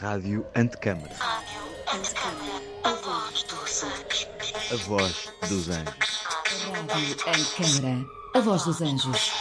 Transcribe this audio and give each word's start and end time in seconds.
Rádio 0.00 0.46
Antecâmara. 0.54 1.12
Rádio 1.18 1.58
Antecâmara, 1.92 2.62
a 2.84 2.92
voz 2.92 3.42
dos 3.42 3.82
anjos. 3.82 4.28
A 4.70 4.76
voz 4.86 5.32
dos 5.48 5.68
anjos. 5.68 6.24
Rádio 6.88 7.16
Antecâmara, 7.26 8.06
a 8.32 8.40
voz 8.40 8.62
dos 8.62 8.80
anjos. 8.80 9.32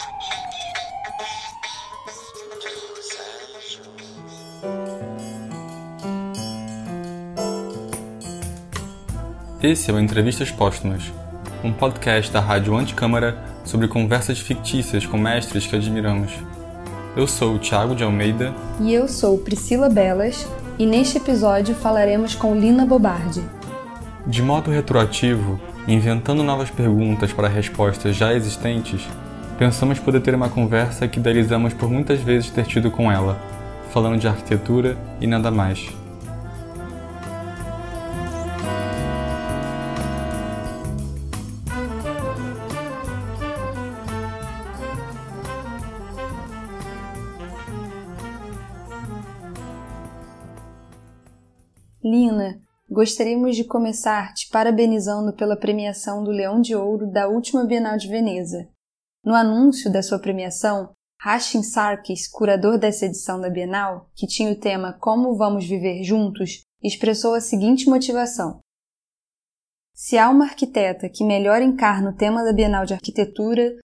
Esse 9.62 9.92
é 9.92 9.94
o 9.94 10.00
Entrevistas 10.00 10.50
Póstumas, 10.50 11.04
um 11.64 11.72
podcast 11.72 12.32
da 12.32 12.40
Rádio 12.40 12.76
Anticâmara 12.76 13.38
sobre 13.64 13.88
conversas 13.88 14.40
fictícias 14.40 15.06
com 15.06 15.20
mestres 15.20 15.68
que 15.68 15.76
admiramos. 15.76 16.32
Eu 17.18 17.26
sou 17.26 17.56
o 17.56 17.58
Thiago 17.60 17.96
de 17.96 18.04
Almeida 18.04 18.54
E 18.80 18.94
eu 18.94 19.08
sou 19.08 19.40
Priscila 19.40 19.90
Belas 19.90 20.48
e 20.78 20.86
neste 20.86 21.18
episódio 21.18 21.74
falaremos 21.74 22.36
com 22.36 22.54
Lina 22.54 22.86
Bobardi. 22.86 23.42
De 24.28 24.44
modo 24.44 24.70
retroativo, 24.70 25.60
inventando 25.88 26.44
novas 26.44 26.70
perguntas 26.70 27.34
para 27.34 27.48
respostas 27.48 28.16
já 28.16 28.36
existentes, 28.36 29.02
pensamos 29.58 29.98
poder 29.98 30.22
ter 30.22 30.36
uma 30.36 30.48
conversa 30.48 31.08
que 31.08 31.20
idealizamos 31.20 31.74
por 31.74 31.90
muitas 31.90 32.20
vezes 32.20 32.52
ter 32.52 32.68
tido 32.68 32.92
com 32.92 33.12
ela, 33.12 33.42
falando 33.90 34.20
de 34.20 34.28
arquitetura 34.28 34.96
e 35.20 35.26
nada 35.26 35.50
mais. 35.50 35.90
Gostaríamos 52.98 53.56
de 53.56 53.64
começar 53.64 54.34
te 54.34 54.50
parabenizando 54.50 55.32
pela 55.32 55.56
premiação 55.56 56.24
do 56.24 56.32
Leão 56.32 56.60
de 56.60 56.76
Ouro 56.76 57.06
da 57.06 57.28
última 57.28 57.64
Bienal 57.64 57.96
de 57.96 58.08
Veneza. 58.08 58.68
No 59.24 59.36
anúncio 59.36 59.94
da 59.94 60.02
sua 60.02 60.18
premiação, 60.18 60.90
Hashim 61.24 61.62
Sarkis, 61.62 62.28
curador 62.28 62.80
dessa 62.80 63.06
edição 63.06 63.40
da 63.40 63.52
Bienal, 63.52 64.10
que 64.16 64.26
tinha 64.26 64.52
o 64.52 64.60
tema 64.60 64.94
Como 64.94 65.36
Vamos 65.36 65.64
Viver 65.68 66.02
Juntos, 66.02 66.64
expressou 66.82 67.36
a 67.36 67.40
seguinte 67.40 67.88
motivação: 67.88 68.62
Se 69.94 70.18
há 70.18 70.28
uma 70.28 70.46
arquiteta 70.46 71.08
que 71.08 71.24
melhor 71.24 71.62
encarna 71.62 72.10
o 72.10 72.16
tema 72.16 72.44
da 72.44 72.52
Bienal 72.52 72.84
de 72.84 72.96
Arquitetura, 72.96 73.78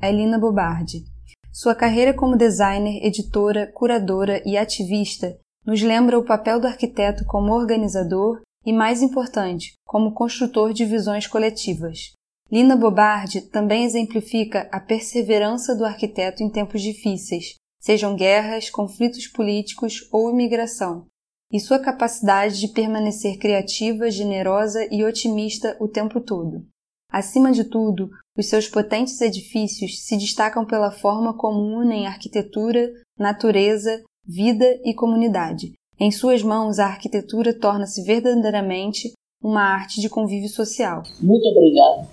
é 0.00 0.10
Lina 0.10 0.38
Bobardi. 0.38 1.04
Sua 1.52 1.74
carreira 1.74 2.14
como 2.14 2.34
designer, 2.34 3.04
editora, 3.04 3.70
curadora 3.74 4.42
e 4.48 4.56
ativista 4.56 5.38
nos 5.66 5.82
lembra 5.82 6.18
o 6.18 6.24
papel 6.24 6.58
do 6.58 6.66
arquiteto 6.66 7.26
como 7.26 7.52
organizador 7.52 8.40
e, 8.64 8.72
mais 8.72 9.02
importante, 9.02 9.74
como 9.86 10.12
construtor 10.12 10.72
de 10.72 10.84
visões 10.84 11.26
coletivas. 11.26 12.12
Lina 12.50 12.76
Bobardi 12.76 13.40
também 13.40 13.84
exemplifica 13.84 14.68
a 14.70 14.78
perseverança 14.78 15.74
do 15.74 15.84
arquiteto 15.84 16.42
em 16.42 16.50
tempos 16.50 16.82
difíceis, 16.82 17.54
sejam 17.80 18.14
guerras, 18.14 18.70
conflitos 18.70 19.26
políticos 19.26 20.08
ou 20.12 20.30
imigração, 20.30 21.06
e 21.52 21.60
sua 21.60 21.78
capacidade 21.78 22.60
de 22.60 22.68
permanecer 22.68 23.38
criativa, 23.38 24.10
generosa 24.10 24.86
e 24.90 25.04
otimista 25.04 25.76
o 25.80 25.88
tempo 25.88 26.20
todo. 26.20 26.66
Acima 27.10 27.52
de 27.52 27.64
tudo, 27.64 28.10
os 28.36 28.46
seus 28.46 28.66
potentes 28.66 29.20
edifícios 29.20 30.04
se 30.04 30.16
destacam 30.16 30.66
pela 30.66 30.90
forma 30.90 31.36
como 31.36 31.78
unem 31.78 32.06
arquitetura, 32.06 32.90
natureza, 33.18 34.02
vida 34.26 34.64
e 34.84 34.92
comunidade. 34.94 35.74
Em 35.98 36.10
suas 36.10 36.42
mãos, 36.42 36.78
a 36.78 36.86
arquitetura 36.86 37.58
torna-se 37.58 38.02
verdadeiramente 38.02 39.12
uma 39.42 39.62
arte 39.62 40.00
de 40.00 40.08
convívio 40.08 40.48
social. 40.48 41.02
Muito 41.20 41.46
obrigada. 41.48 42.08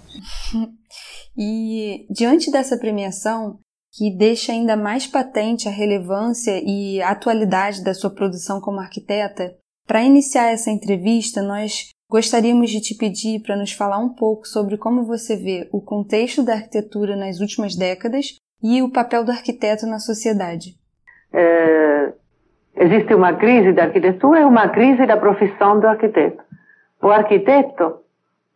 E 1.38 2.06
diante 2.10 2.52
dessa 2.52 2.78
premiação, 2.78 3.58
que 3.94 4.16
deixa 4.16 4.52
ainda 4.52 4.76
mais 4.76 5.08
patente 5.08 5.68
a 5.68 5.72
relevância 5.72 6.62
e 6.62 7.02
a 7.02 7.12
atualidade 7.12 7.84
da 7.84 7.94
sua 7.94 8.10
produção 8.10 8.60
como 8.60 8.82
arquiteta, 8.82 9.56
para 9.88 10.04
iniciar 10.04 10.52
essa 10.52 10.70
entrevista, 10.70 11.42
nós 11.42 11.90
gostaríamos 12.10 12.70
de 12.70 12.82
te 12.82 12.96
pedir 12.96 13.42
para 13.42 13.56
nos 13.56 13.72
falar 13.72 13.98
um 13.98 14.14
pouco 14.14 14.46
sobre 14.46 14.78
como 14.78 15.06
você 15.06 15.36
vê 15.36 15.70
o 15.72 15.82
contexto 15.82 16.44
da 16.44 16.54
arquitetura 16.54 17.16
nas 17.16 17.40
últimas 17.40 17.76
décadas 17.76 18.36
e 18.62 18.82
o 18.82 18.92
papel 18.92 19.24
do 19.24 19.32
arquiteto 19.32 19.86
na 19.86 20.00
sociedade. 20.00 20.78
Eh, 21.34 22.14
existe 22.76 23.14
uma 23.14 23.34
crise 23.34 23.74
da 23.74 23.84
arquitetura 23.84 24.42
e 24.42 24.46
uma 24.46 24.70
crise 24.70 25.06
da 25.06 25.18
profissão 25.18 25.80
do 25.80 25.88
arquiteto. 25.88 26.44
O 27.02 27.10
arquiteto 27.10 28.02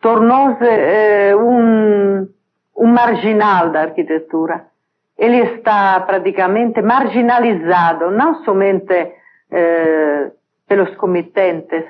tornou-se 0.01 0.63
eh, 0.63 1.35
um, 1.35 2.27
um 2.77 2.87
marginal 2.87 3.71
da 3.71 3.81
arquitetura. 3.81 4.67
Ele 5.17 5.39
está 5.55 5.99
praticamente 6.01 6.81
marginalizado, 6.81 8.11
não 8.11 8.43
somente 8.43 9.13
eh, 9.51 10.31
pelos 10.67 10.95
comitentes 10.95 11.85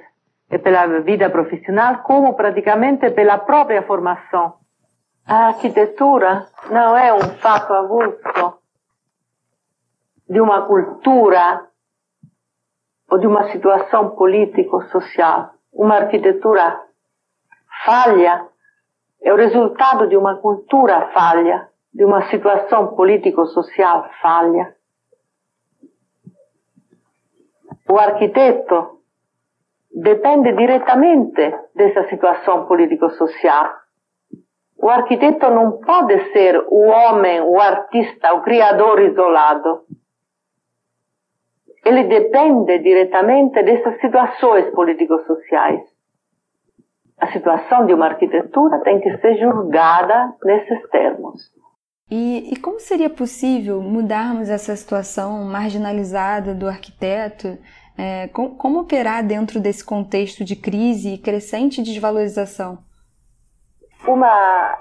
e 0.49 0.57
pela 0.59 0.99
vida 1.01 1.29
profissional, 1.29 2.03
como 2.03 2.35
praticamente 2.35 3.09
pela 3.11 3.39
própria 3.39 3.81
formação. 3.83 4.55
A 5.27 5.47
arquitetura 5.47 6.47
não 6.69 6.95
é 6.95 7.11
um 7.13 7.29
fato 7.39 7.73
avulso 7.73 8.59
de 10.29 10.39
uma 10.39 10.61
cultura 10.63 11.65
ou 13.09 13.17
de 13.19 13.27
uma 13.27 13.51
situação 13.51 14.15
político-social. 14.15 15.51
Uma 15.73 15.95
arquitetura 15.95 16.81
falha 17.85 18.47
é 19.21 19.33
o 19.33 19.37
resultado 19.37 20.07
de 20.07 20.15
uma 20.15 20.37
cultura 20.37 21.09
falha, 21.13 21.67
de 21.93 22.03
uma 22.03 22.29
situação 22.29 22.95
político-social 22.95 24.09
falha. 24.21 24.75
O 27.87 27.97
arquiteto 27.97 28.99
depende 29.91 30.53
diretamente 30.53 31.53
dessa 31.73 32.07
situação 32.09 32.65
político-social. 32.65 33.73
O 34.77 34.89
arquiteto 34.89 35.49
não 35.49 35.79
pode 35.79 36.31
ser 36.31 36.65
o 36.69 36.87
homem, 36.87 37.41
o 37.41 37.59
artista, 37.59 38.33
o 38.33 38.41
criador 38.41 39.01
isolado 39.01 39.85
ele 41.85 42.03
depende 42.05 42.79
diretamente 42.79 43.61
dessas 43.61 44.01
situações 44.01 44.73
político-sociais. 44.73 45.81
A 47.19 47.31
situação 47.31 47.85
de 47.85 47.93
uma 47.93 48.07
arquitetura 48.07 48.79
tem 48.79 48.99
que 48.99 49.15
ser 49.19 49.37
julgada 49.37 50.33
nesses 50.43 50.89
termos. 50.89 51.39
E, 52.09 52.51
e 52.53 52.59
como 52.59 52.79
seria 52.79 53.09
possível 53.09 53.81
mudarmos 53.81 54.49
essa 54.49 54.75
situação 54.75 55.43
marginalizada 55.45 56.55
do 56.55 56.67
arquiteto? 56.67 57.57
É, 57.97 58.27
com, 58.29 58.55
como 58.55 58.79
operar 58.79 59.25
dentro 59.25 59.59
desse 59.59 59.85
contexto 59.85 60.43
de 60.43 60.55
crise 60.55 61.13
e 61.13 61.17
crescente 61.17 61.81
desvalorização? 61.81 62.79
Uma 64.07 64.77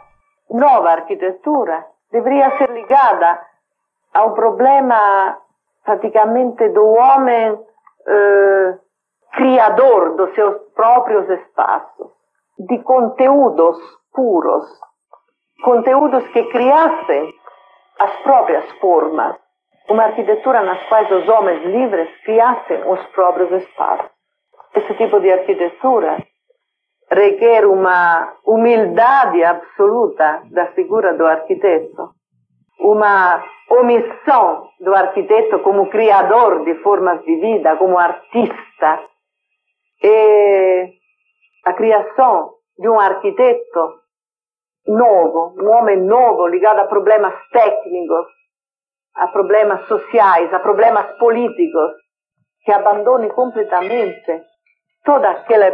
nova 0.50 0.90
arquitetura 0.90 1.86
deveria 2.10 2.58
ser 2.58 2.70
ligada 2.72 3.40
ao 4.12 4.34
problema 4.34 5.38
praticamente 5.84 6.68
do 6.70 6.84
homem 6.84 7.58
eh, 8.06 8.78
criador 9.32 10.16
dos 10.16 10.34
seus 10.34 10.56
próprios 10.74 11.28
espaços, 11.28 12.08
de 12.58 12.78
conteúdos 12.82 13.78
puros, 14.12 14.64
conteúdos 15.62 16.26
que 16.28 16.44
criassem 16.44 17.34
as 17.98 18.16
próprias 18.22 18.70
formas, 18.78 19.36
uma 19.88 20.04
arquitetura 20.04 20.62
nas 20.62 20.82
quais 20.88 21.10
os 21.10 21.28
homens 21.28 21.62
livres 21.64 22.08
criassem 22.24 22.90
os 22.90 23.04
próprios 23.08 23.50
espaços. 23.62 24.10
Esse 24.74 24.94
tipo 24.94 25.20
de 25.20 25.30
arquitetura 25.30 26.18
requer 27.10 27.66
uma 27.66 28.34
humildade 28.44 29.44
absoluta 29.44 30.42
da 30.50 30.66
figura 30.68 31.14
do 31.14 31.26
arquiteto, 31.26 32.10
uma 32.78 33.44
omissão 33.70 34.68
do 34.80 34.94
arquiteto 34.94 35.60
como 35.60 35.88
criador 35.88 36.64
de 36.64 36.74
formas 36.76 37.22
de 37.24 37.36
vida, 37.36 37.76
como 37.76 37.98
artista, 37.98 39.04
e 40.02 40.92
a 41.64 41.72
criação 41.72 42.54
de 42.78 42.88
um 42.88 43.00
arquiteto 43.00 44.00
novo, 44.86 45.54
um 45.58 45.70
homem 45.70 45.98
novo 45.98 46.46
ligado 46.48 46.80
a 46.80 46.86
problemas 46.86 47.34
técnicos, 47.50 48.26
a 49.16 49.28
problemas 49.28 49.86
sociais, 49.86 50.52
a 50.52 50.60
problemas 50.60 51.16
políticos, 51.18 51.92
que 52.64 52.72
abandone 52.72 53.30
completamente 53.30 54.42
toda 55.04 55.30
aquela 55.30 55.72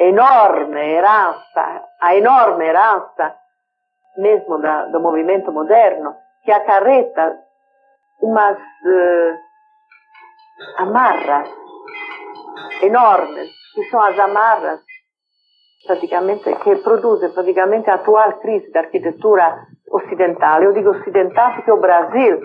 enorme 0.00 0.80
herança, 0.80 1.84
a 2.00 2.16
enorme 2.16 2.64
herança 2.66 3.36
mesmo 4.16 4.58
da, 4.58 4.86
do 4.86 5.00
movimento 5.00 5.52
moderno, 5.52 6.14
que 6.44 6.52
acarreta 6.52 7.38
umas 8.20 8.58
uh, 8.58 9.38
amarras 10.78 11.48
enormes, 12.82 13.50
que 13.74 13.84
são 13.84 14.00
as 14.00 14.18
amarras 14.18 14.80
praticamente, 15.86 16.54
que 16.56 16.76
produzem 16.76 17.30
praticamente 17.30 17.90
a 17.90 17.94
atual 17.94 18.34
crise 18.34 18.70
da 18.70 18.80
arquitetura 18.80 19.66
ocidental. 19.90 20.62
Eu 20.62 20.72
digo 20.72 20.90
ocidental 20.90 21.54
porque 21.54 21.72
o 21.72 21.80
Brasil 21.80 22.40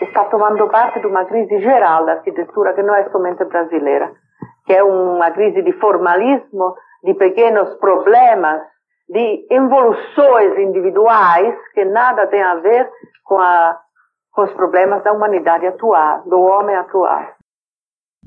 está 0.00 0.24
tomando 0.24 0.68
parte 0.68 1.00
de 1.00 1.06
uma 1.06 1.24
crise 1.24 1.60
geral 1.60 2.04
da 2.04 2.12
arquitetura 2.12 2.72
que 2.74 2.82
não 2.82 2.94
é 2.94 3.08
somente 3.10 3.44
brasileira, 3.44 4.12
que 4.66 4.72
é 4.72 4.82
uma 4.82 5.30
crise 5.30 5.62
de 5.62 5.72
formalismo, 5.72 6.74
de 7.02 7.14
pequenos 7.14 7.74
problemas, 7.76 8.62
de 9.14 9.46
evoluções 9.48 10.58
individuais 10.58 11.54
que 11.72 11.84
nada 11.84 12.26
tem 12.26 12.42
a 12.42 12.56
ver 12.56 12.90
com, 13.24 13.38
a, 13.38 13.78
com 14.32 14.42
os 14.42 14.50
problemas 14.54 15.04
da 15.04 15.12
humanidade 15.12 15.64
atual, 15.66 16.28
do 16.28 16.40
homem 16.40 16.74
atual. 16.74 17.22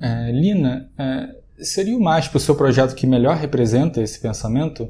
É, 0.01 0.31
Lina, 0.31 0.89
é, 0.97 1.63
seria 1.63 1.97
o 1.97 2.01
MASP 2.01 2.37
o 2.37 2.39
seu 2.39 2.55
projeto 2.55 2.95
que 2.95 3.05
melhor 3.05 3.35
representa 3.35 4.01
esse 4.01 4.21
pensamento? 4.21 4.89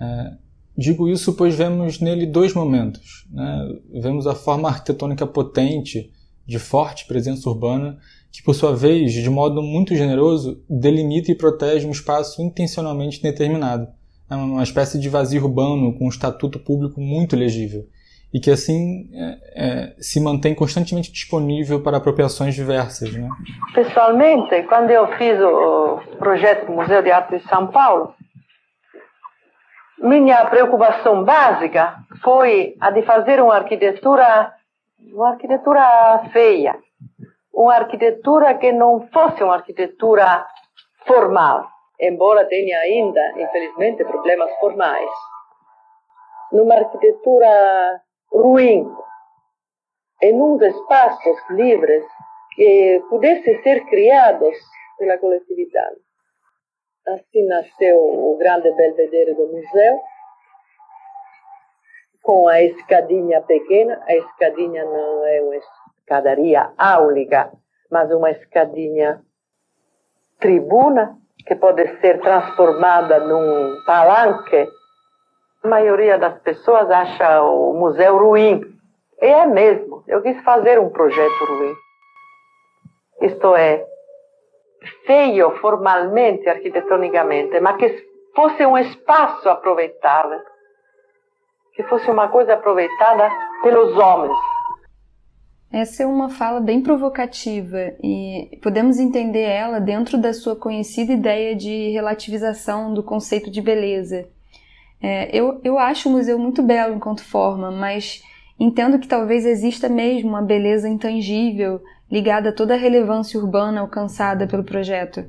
É, 0.00 0.30
digo 0.74 1.06
isso 1.06 1.36
pois 1.36 1.54
vemos 1.54 2.00
nele 2.00 2.24
dois 2.24 2.54
momentos. 2.54 3.28
Né? 3.30 3.68
Vemos 4.00 4.26
a 4.26 4.34
forma 4.34 4.70
arquitetônica 4.70 5.26
potente, 5.26 6.10
de 6.46 6.58
forte 6.58 7.06
presença 7.06 7.46
urbana, 7.46 7.98
que 8.32 8.42
por 8.42 8.54
sua 8.54 8.74
vez, 8.74 9.12
de 9.12 9.28
modo 9.28 9.60
muito 9.60 9.94
generoso, 9.94 10.64
delimita 10.66 11.30
e 11.30 11.36
protege 11.36 11.86
um 11.86 11.90
espaço 11.90 12.40
intencionalmente 12.40 13.20
determinado. 13.20 13.99
É 14.30 14.34
uma 14.34 14.62
espécie 14.62 14.98
de 15.00 15.08
vazio 15.08 15.42
urbano 15.42 15.92
com 15.98 16.06
um 16.06 16.08
estatuto 16.08 16.58
público 16.58 17.00
muito 17.00 17.34
legível 17.34 17.82
e 18.32 18.38
que 18.38 18.50
assim 18.50 19.10
é, 19.12 19.38
é, 19.54 19.94
se 20.00 20.20
mantém 20.20 20.54
constantemente 20.54 21.12
disponível 21.12 21.82
para 21.82 21.96
apropriações 21.96 22.54
diversas. 22.54 23.12
Né? 23.12 23.28
Pessoalmente, 23.74 24.62
quando 24.64 24.90
eu 24.90 25.08
fiz 25.18 25.38
o 25.40 26.00
projeto 26.18 26.66
do 26.66 26.72
Museu 26.72 27.02
de 27.02 27.10
Arte 27.10 27.38
de 27.38 27.48
São 27.48 27.66
Paulo, 27.66 28.14
minha 29.98 30.46
preocupação 30.46 31.24
básica 31.24 31.96
foi 32.22 32.74
a 32.80 32.90
de 32.90 33.02
fazer 33.02 33.42
uma 33.42 33.54
arquitetura, 33.54 34.52
uma 35.12 35.30
arquitetura 35.30 36.22
feia, 36.32 36.76
uma 37.52 37.74
arquitetura 37.74 38.54
que 38.54 38.72
não 38.72 39.08
fosse 39.12 39.42
uma 39.42 39.56
arquitetura 39.56 40.46
formal, 41.06 41.68
embora 42.00 42.46
tenha 42.46 42.78
ainda, 42.80 43.32
infelizmente, 43.40 44.04
problemas 44.04 44.50
formais. 44.58 45.10
Numa 46.52 46.74
arquitetura 46.74 48.02
ruim, 48.32 48.90
em 50.22 50.40
uns 50.40 50.60
espaços 50.62 51.36
livres 51.50 52.04
que 52.54 53.02
pudessem 53.08 53.62
ser 53.62 53.84
criados 53.86 54.56
pela 54.98 55.18
coletividade. 55.18 55.96
Assim 57.06 57.46
nasceu 57.46 57.96
o 57.98 58.36
grande 58.36 58.70
belvedere 58.72 59.34
do 59.34 59.46
museu, 59.46 60.00
com 62.22 62.48
a 62.48 62.62
escadinha 62.62 63.40
pequena. 63.42 64.02
A 64.06 64.14
escadinha 64.14 64.84
não 64.84 65.26
é 65.26 65.40
uma 65.40 65.56
escadaria 65.56 66.72
áulica, 66.76 67.50
mas 67.90 68.10
uma 68.12 68.30
escadinha 68.30 69.22
tribuna, 70.38 71.16
que 71.46 71.54
pode 71.56 72.00
ser 72.00 72.20
transformada 72.20 73.20
num 73.20 73.82
palanque 73.84 74.68
a 75.62 75.68
maioria 75.68 76.18
das 76.18 76.38
pessoas 76.40 76.90
acha 76.90 77.42
o 77.42 77.74
museu 77.74 78.16
ruim. 78.16 78.62
E 79.20 79.26
é 79.26 79.46
mesmo. 79.46 80.02
Eu 80.08 80.22
quis 80.22 80.42
fazer 80.42 80.78
um 80.80 80.88
projeto 80.88 81.44
ruim. 81.44 81.74
Isto 83.20 83.54
é, 83.54 83.84
feio 85.06 85.50
formalmente, 85.58 86.48
arquitetonicamente, 86.48 87.60
mas 87.60 87.76
que 87.76 88.08
fosse 88.34 88.64
um 88.64 88.78
espaço 88.78 89.50
aproveitável. 89.50 90.40
Que 91.74 91.82
fosse 91.82 92.10
uma 92.10 92.28
coisa 92.28 92.54
aproveitada 92.54 93.30
pelos 93.62 93.96
homens. 93.98 94.36
Essa 95.72 96.02
é 96.02 96.06
uma 96.06 96.28
fala 96.28 96.60
bem 96.60 96.82
provocativa 96.82 97.94
e 98.02 98.58
podemos 98.62 98.98
entender 98.98 99.42
ela 99.42 99.78
dentro 99.78 100.18
da 100.18 100.32
sua 100.32 100.56
conhecida 100.56 101.12
ideia 101.12 101.54
de 101.54 101.90
relativização 101.90 102.92
do 102.92 103.02
conceito 103.02 103.50
de 103.50 103.62
beleza 103.62 104.28
é, 105.02 105.34
eu, 105.36 105.60
eu 105.64 105.78
acho 105.78 106.08
o 106.08 106.12
museu 106.12 106.38
muito 106.38 106.62
belo 106.62 106.94
enquanto 106.94 107.24
forma, 107.24 107.70
mas 107.70 108.22
entendo 108.58 108.98
que 108.98 109.08
talvez 109.08 109.46
exista 109.46 109.88
mesmo 109.88 110.28
uma 110.28 110.42
beleza 110.42 110.88
intangível 110.88 111.80
ligada 112.10 112.50
a 112.50 112.54
toda 112.54 112.74
a 112.74 112.76
relevância 112.76 113.40
urbana 113.40 113.80
alcançada 113.80 114.46
pelo 114.46 114.64
projeto. 114.64 115.24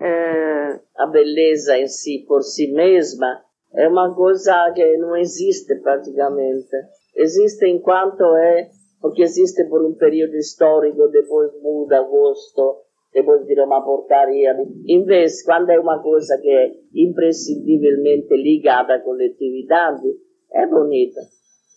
É, 0.00 0.80
a 0.96 1.06
beleza 1.06 1.76
em 1.76 1.88
si, 1.88 2.24
por 2.28 2.42
si 2.42 2.70
mesma, 2.70 3.42
é 3.74 3.88
uma 3.88 4.14
coisa 4.14 4.70
que 4.72 4.96
não 4.98 5.16
existe 5.16 5.74
praticamente. 5.76 6.76
Existe 7.16 7.66
enquanto 7.66 8.22
é, 8.36 8.68
porque 9.00 9.22
existe 9.22 9.64
por 9.64 9.84
um 9.84 9.94
período 9.94 10.36
histórico, 10.36 11.08
depois 11.08 11.50
muda 11.62 12.02
gosto, 12.02 12.82
depois 13.12 13.46
vira 13.46 13.64
uma 13.64 13.82
porcaria. 13.82 14.56
Em 14.86 15.04
vez, 15.04 15.42
quando 15.44 15.70
é 15.70 15.78
uma 15.78 16.02
coisa 16.02 16.38
que 16.40 16.48
é 16.48 16.72
imprescindivelmente 16.94 18.34
ligada 18.36 18.94
à 18.94 19.00
coletividade, 19.00 20.06
é 20.52 20.66
bonita, 20.66 21.20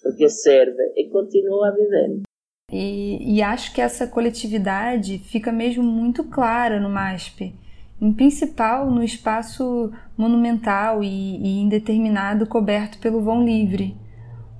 porque 0.01 0.29
serve 0.29 0.81
e 0.95 1.09
continua 1.09 1.71
viver. 1.71 2.21
E, 2.71 3.35
e 3.35 3.41
acho 3.41 3.73
que 3.73 3.81
essa 3.81 4.07
coletividade 4.07 5.19
fica 5.19 5.51
mesmo 5.51 5.83
muito 5.83 6.23
clara 6.23 6.79
no 6.79 6.89
MASP, 6.89 7.53
em 8.01 8.13
principal 8.13 8.89
no 8.89 9.03
espaço 9.03 9.91
monumental 10.17 11.03
e, 11.03 11.07
e 11.07 11.61
indeterminado 11.61 12.47
coberto 12.47 12.97
pelo 12.99 13.21
vão 13.21 13.43
livre. 13.43 13.95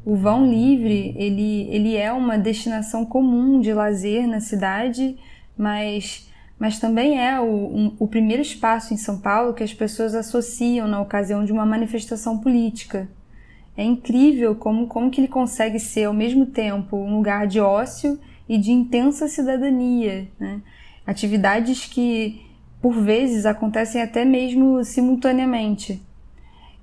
O 0.03 0.15
vão 0.15 0.48
livre 0.50 1.13
ele, 1.18 1.68
ele 1.69 1.95
é 1.95 2.12
uma 2.12 2.38
destinação 2.38 3.06
comum 3.06 3.59
de 3.59 3.74
lazer 3.74 4.27
na 4.27 4.39
cidade, 4.39 5.18
mas 5.57 6.27
mas 6.62 6.77
também 6.77 7.19
é 7.19 7.42
o, 7.42 7.44
um, 7.44 7.95
o 7.98 8.07
primeiro 8.07 8.39
espaço 8.39 8.94
em 8.94 8.98
São 8.98 9.18
Paulo 9.19 9.56
que 9.56 9.63
as 9.63 9.74
pessoas 9.74 10.13
associam 10.13 10.88
na 10.88 11.01
ocasião 11.01 11.44
de 11.44 11.51
uma 11.51 11.65
manifestação 11.65 12.38
política. 12.38 13.09
É 13.75 13.83
incrível 13.83 14.53
como, 14.53 14.86
como 14.86 15.09
que 15.09 15.19
ele 15.19 15.27
consegue 15.27 15.80
ser 15.80 16.03
ao 16.03 16.13
mesmo 16.13 16.45
tempo 16.45 16.95
um 16.95 17.15
lugar 17.15 17.48
de 17.48 17.59
ócio 17.59 18.19
e 18.48 18.59
de 18.59 18.71
intensa 18.71 19.27
cidadania. 19.27 20.27
Né? 20.39 20.62
Atividades 21.03 21.88
que, 21.88 22.39
por 22.80 22.94
vezes, 22.94 23.48
acontecem 23.48 24.00
até 24.00 24.24
mesmo 24.24 24.84
simultaneamente. 24.84 26.00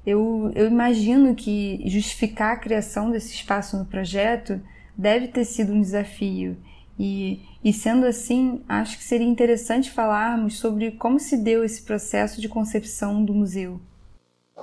Eu, 0.09 0.51
eu 0.55 0.67
imagino 0.67 1.35
que 1.35 1.83
justificar 1.87 2.53
a 2.53 2.59
criação 2.59 3.11
desse 3.11 3.35
espaço 3.35 3.77
no 3.77 3.85
projeto 3.85 4.61
deve 4.97 5.29
ter 5.29 5.45
sido 5.45 5.73
um 5.73 5.81
desafio. 5.81 6.57
E 6.99 7.41
e 7.63 7.73
sendo 7.73 8.07
assim, 8.07 8.65
acho 8.69 8.97
que 8.97 9.05
seria 9.05 9.27
interessante 9.27 9.91
falarmos 9.91 10.61
sobre 10.61 10.93
como 10.93 11.19
se 11.19 11.37
deu 11.37 11.65
esse 11.65 11.85
processo 11.85 12.41
de 12.41 12.49
concepção 12.49 13.25
do 13.25 13.35
museu. 13.35 13.81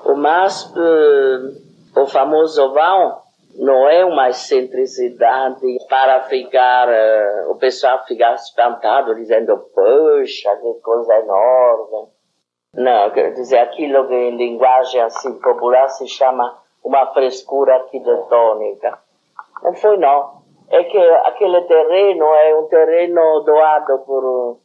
O 0.05 0.15
MASP, 0.15 0.79
o 1.95 2.05
famoso 2.07 2.73
vão, 2.73 3.21
não 3.55 3.89
é 3.89 4.05
uma 4.05 4.29
excentricidade 4.29 5.77
para 5.89 6.23
ficar, 6.23 6.87
uh, 6.87 7.51
o 7.51 7.55
pessoal 7.55 8.03
ficar 8.05 8.33
espantado, 8.35 9.13
dizendo, 9.15 9.57
poxa, 9.73 10.55
que 10.55 10.81
coisa 10.81 11.13
enorme. 11.19 12.14
Não, 12.75 13.09
quer 13.11 13.33
dizer, 13.33 13.59
aquilo 13.59 14.07
que 14.07 14.13
em 14.13 14.35
linguagem 14.35 15.01
assim 15.01 15.39
popular 15.39 15.87
se 15.89 16.07
chama 16.07 16.61
uma 16.83 17.13
frescura 17.13 17.75
arquitetônica. 17.75 18.99
Não 19.63 19.73
foi 19.73 19.97
não 19.97 20.45
é 20.69 20.83
que 20.83 20.97
aquele 20.97 21.61
terreno 21.61 22.25
é 22.25 22.55
um 22.55 22.67
terreno 22.67 23.41
doado 23.41 23.99
por 23.99 24.59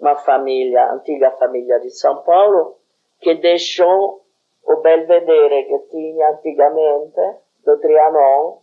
uma 0.00 0.16
família, 0.16 0.92
antiga 0.92 1.30
família 1.32 1.78
de 1.80 1.90
São 1.90 2.22
Paulo, 2.22 2.76
que 3.20 3.34
deixou 3.36 4.22
o 4.64 4.76
belvedere 4.76 5.64
que 5.64 5.78
tinha 5.90 6.30
antigamente, 6.30 7.20
do 7.64 7.78
Trianon, 7.78 8.58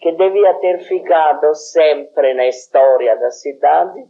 que 0.00 0.12
devia 0.12 0.54
ter 0.54 0.78
ficado 0.80 1.54
sempre 1.54 2.34
na 2.34 2.46
história 2.46 3.16
da 3.16 3.30
cidade 3.30 4.06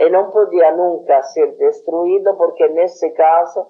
e 0.00 0.08
não 0.08 0.30
podia 0.30 0.72
nunca 0.72 1.22
ser 1.24 1.58
destruído, 1.58 2.34
porque 2.38 2.66
nesse 2.68 3.10
caso 3.10 3.66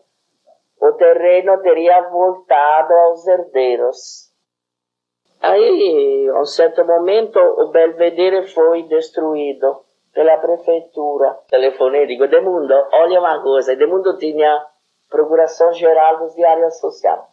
o 0.80 0.92
terreno 0.92 1.60
teria 1.60 2.08
voltado 2.08 2.94
aos 2.94 3.26
herdeiros. 3.26 4.30
Aí, 5.42 6.30
a 6.32 6.40
um 6.40 6.44
certo 6.44 6.84
momento, 6.84 7.36
o 7.36 7.70
Belvedere 7.70 8.46
foi 8.46 8.84
destruído 8.84 9.80
pela 10.14 10.36
prefeitura. 10.36 11.36
Telefonei 11.48 12.04
e 12.04 12.06
digo, 12.06 12.28
Demundo, 12.28 12.74
olha 12.92 13.18
uma 13.18 13.42
coisa. 13.42 13.74
Demundo 13.74 14.16
tinha 14.16 14.64
Procuração 15.10 15.72
Geral 15.72 16.18
dos 16.18 16.36
Diários 16.36 16.78
Sociais. 16.78 17.24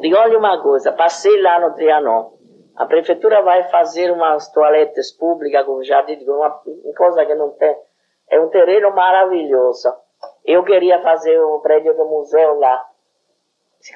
Digo, 0.00 0.16
olha 0.16 0.38
uma 0.38 0.62
coisa, 0.62 0.92
passei 0.92 1.40
lá 1.40 1.60
no 1.60 1.74
Trianon. 1.74 2.32
A 2.76 2.84
prefeitura 2.84 3.40
vai 3.40 3.64
fazer 3.70 4.12
umas 4.12 4.52
toaletes 4.52 5.16
públicas 5.16 5.64
com 5.64 5.82
jardim, 5.82 6.22
uma 6.28 6.60
coisa 6.94 7.24
que 7.24 7.34
não 7.34 7.50
tem 7.52 7.74
terreno 8.50 8.90
maravilhoso. 8.90 9.88
Eu 10.44 10.64
queria 10.64 11.00
fazer 11.02 11.38
o 11.40 11.60
prédio 11.60 11.94
do 11.96 12.04
museu 12.06 12.58
lá. 12.58 12.84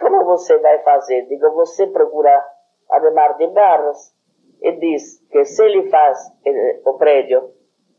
Como 0.01 0.25
você 0.25 0.59
vai 0.59 0.79
fazer? 0.81 1.27
Digo, 1.27 1.51
você 1.53 1.87
procura 1.87 2.45
Ademar 2.91 3.37
de 3.37 3.47
Barros 3.49 4.15
e 4.61 4.73
diz 4.73 5.19
que 5.31 5.45
se 5.45 5.65
ele 5.65 5.89
faz 5.91 6.19
eh, 6.47 6.81
o 6.85 6.95
prédio 6.95 7.51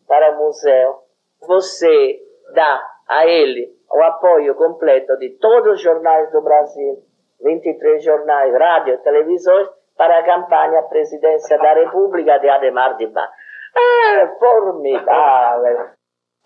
para 0.07 0.31
o 0.31 0.43
museu, 0.43 0.99
você 1.41 2.19
dá 2.53 2.81
a 3.07 3.27
ele 3.27 3.75
o 3.91 4.01
apoio 4.01 4.55
completo 4.55 5.17
de 5.17 5.31
todos 5.39 5.73
os 5.73 5.81
jornais 5.81 6.31
do 6.31 6.41
Brasil, 6.41 7.03
23 7.41 8.03
jornais, 8.03 8.53
rádio, 8.53 9.01
televisões, 9.03 9.67
para 9.97 10.19
a 10.19 10.23
campanha 10.23 10.79
à 10.79 10.83
presidência 10.83 11.57
da 11.57 11.73
República 11.73 12.39
de 12.39 12.49
Ademar 12.49 12.97
de 12.97 13.07
Barros. 13.07 13.35
É 13.75 14.27
formidável. 14.39 15.89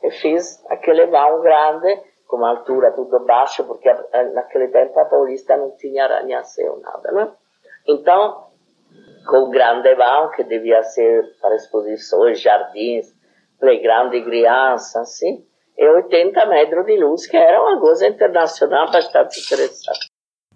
E 0.03 0.11
fiz 0.11 0.63
aquele 0.69 1.07
vão 1.07 1.41
grande, 1.41 2.01
com 2.27 2.37
uma 2.37 2.49
altura 2.49 2.91
tudo 2.91 3.25
baixo, 3.25 3.63
porque 3.63 3.91
naquele 4.33 4.67
tempo 4.67 4.99
a 4.99 5.05
Paulista 5.05 5.57
não 5.57 5.71
tinha 5.77 6.05
arranha-céu, 6.05 6.79
nada, 6.81 7.11
né? 7.11 7.31
Então, 7.87 8.47
com 9.25 9.37
o 9.37 9.49
grande 9.49 9.95
vão, 9.95 10.29
que 10.31 10.43
devia 10.43 10.83
ser 10.83 11.23
para 11.41 11.55
exposições, 11.55 12.41
jardins, 12.41 13.13
playground 13.59 14.11
de 14.11 14.23
crianças, 14.23 14.95
assim, 14.95 15.45
e 15.77 15.87
80 15.87 16.45
metros 16.47 16.85
de 16.85 16.97
luz, 16.97 17.27
que 17.27 17.37
era 17.37 17.61
uma 17.61 17.79
coisa 17.79 18.07
internacional 18.07 18.91
bastante 18.91 19.39
interessante. 19.39 20.11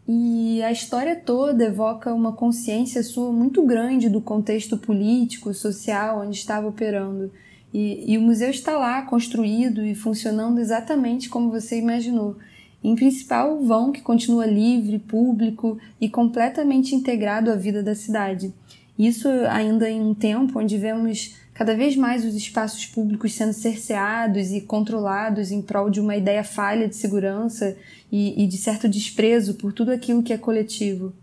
E 0.07 0.61
a 0.63 0.71
história 0.71 1.21
toda 1.23 1.63
evoca 1.63 2.13
uma 2.13 2.35
consciência 2.35 3.03
sua 3.03 3.31
muito 3.31 3.63
grande 3.65 4.09
do 4.09 4.21
contexto 4.21 4.77
político, 4.77 5.53
social 5.53 6.19
onde 6.19 6.35
estava 6.35 6.67
operando. 6.67 7.31
E, 7.73 8.13
e, 8.13 8.17
o 8.17 8.21
museu 8.21 8.49
está 8.49 8.77
lá, 8.77 9.01
construído 9.03 9.85
e 9.85 9.95
funcionando 9.95 10.59
exatamente 10.59 11.29
como 11.29 11.51
você 11.51 11.79
imaginou. 11.79 12.37
Em 12.83 12.95
principal, 12.95 13.57
o 13.57 13.65
vão 13.65 13.91
que 13.91 14.01
continua 14.01 14.45
livre, 14.45 14.99
público 14.99 15.77
e 15.99 16.09
completamente 16.09 16.95
integrado 16.95 17.51
à 17.51 17.55
vida 17.55 17.81
da 17.81 17.95
cidade. 17.95 18.53
Isso 18.97 19.27
ainda 19.49 19.89
em 19.89 20.01
um 20.01 20.13
tempo 20.13 20.59
onde 20.59 20.77
vemos 20.77 21.35
cada 21.53 21.75
vez 21.75 21.95
mais 21.95 22.25
os 22.25 22.35
espaços 22.35 22.85
públicos 22.85 23.33
sendo 23.33 23.53
cerceados 23.53 24.51
e 24.51 24.61
controlados 24.61 25.51
em 25.51 25.61
prol 25.61 25.89
de 25.89 25.99
uma 25.99 26.15
ideia 26.15 26.43
falha 26.43 26.87
de 26.87 26.95
segurança 26.95 27.77
e, 28.11 28.43
e 28.43 28.47
de 28.47 28.57
certo 28.57 28.89
desprezo 28.89 29.55
por 29.55 29.71
tudo 29.71 29.91
aquilo 29.91 30.23
que 30.23 30.33
é 30.33 30.37
coletivo. 30.37 31.13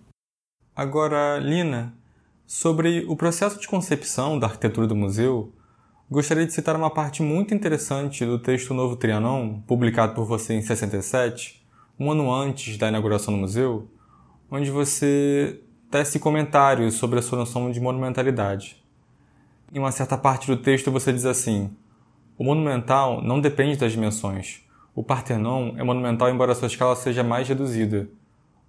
Agora, 0.74 1.38
Lina, 1.38 1.92
sobre 2.46 3.04
o 3.08 3.16
processo 3.16 3.60
de 3.60 3.66
concepção 3.66 4.38
da 4.38 4.46
arquitetura 4.46 4.86
do 4.86 4.94
museu, 4.94 5.52
gostaria 6.10 6.46
de 6.46 6.52
citar 6.54 6.74
uma 6.74 6.88
parte 6.88 7.22
muito 7.22 7.54
interessante 7.54 8.24
do 8.24 8.38
texto 8.38 8.72
Novo 8.72 8.96
Trianon, 8.96 9.60
publicado 9.66 10.14
por 10.14 10.24
você 10.24 10.54
em 10.54 10.62
67, 10.62 11.62
um 12.00 12.10
ano 12.10 12.32
antes 12.32 12.78
da 12.78 12.88
inauguração 12.88 13.34
do 13.34 13.40
museu, 13.40 13.90
onde 14.50 14.70
você 14.70 15.60
tece 15.90 16.18
comentários 16.18 16.94
sobre 16.94 17.18
a 17.18 17.22
sua 17.22 17.38
noção 17.38 17.70
de 17.70 17.78
monumentalidade. 17.78 18.82
Em 19.70 19.78
uma 19.78 19.92
certa 19.92 20.16
parte 20.16 20.46
do 20.46 20.56
texto 20.56 20.90
você 20.90 21.12
diz 21.12 21.26
assim: 21.26 21.70
O 22.38 22.44
monumental 22.44 23.20
não 23.20 23.38
depende 23.38 23.76
das 23.76 23.92
dimensões. 23.92 24.62
O 24.94 25.04
Partenon 25.04 25.74
é 25.76 25.84
monumental 25.84 26.30
embora 26.30 26.54
sua 26.54 26.68
escala 26.68 26.96
seja 26.96 27.22
mais 27.22 27.46
reduzida. 27.46 28.08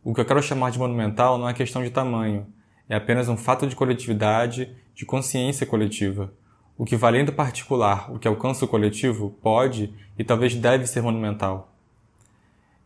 O 0.03 0.13
que 0.13 0.19
eu 0.19 0.25
quero 0.25 0.43
chamar 0.43 0.72
de 0.72 0.79
monumental 0.79 1.38
não 1.38 1.48
é 1.48 1.53
questão 1.53 1.81
de 1.81 1.89
tamanho, 1.89 2.48
é 2.89 2.96
apenas 2.96 3.29
um 3.29 3.38
fato 3.38 3.65
de 3.65 3.77
coletividade, 3.77 4.75
de 4.93 5.05
consciência 5.05 5.65
coletiva. 5.65 6.34
O 6.79 6.86
que 6.86 6.98
além 7.00 7.24
do 7.24 7.31
particular, 7.31 8.12
o 8.12 8.17
que 8.17 8.27
alcança 8.27 8.65
o 8.65 8.67
coletivo, 8.67 9.38
pode 9.39 9.93
e 10.17 10.24
talvez 10.24 10.55
deve 10.55 10.88
ser 10.88 11.03
monumental. 11.03 11.71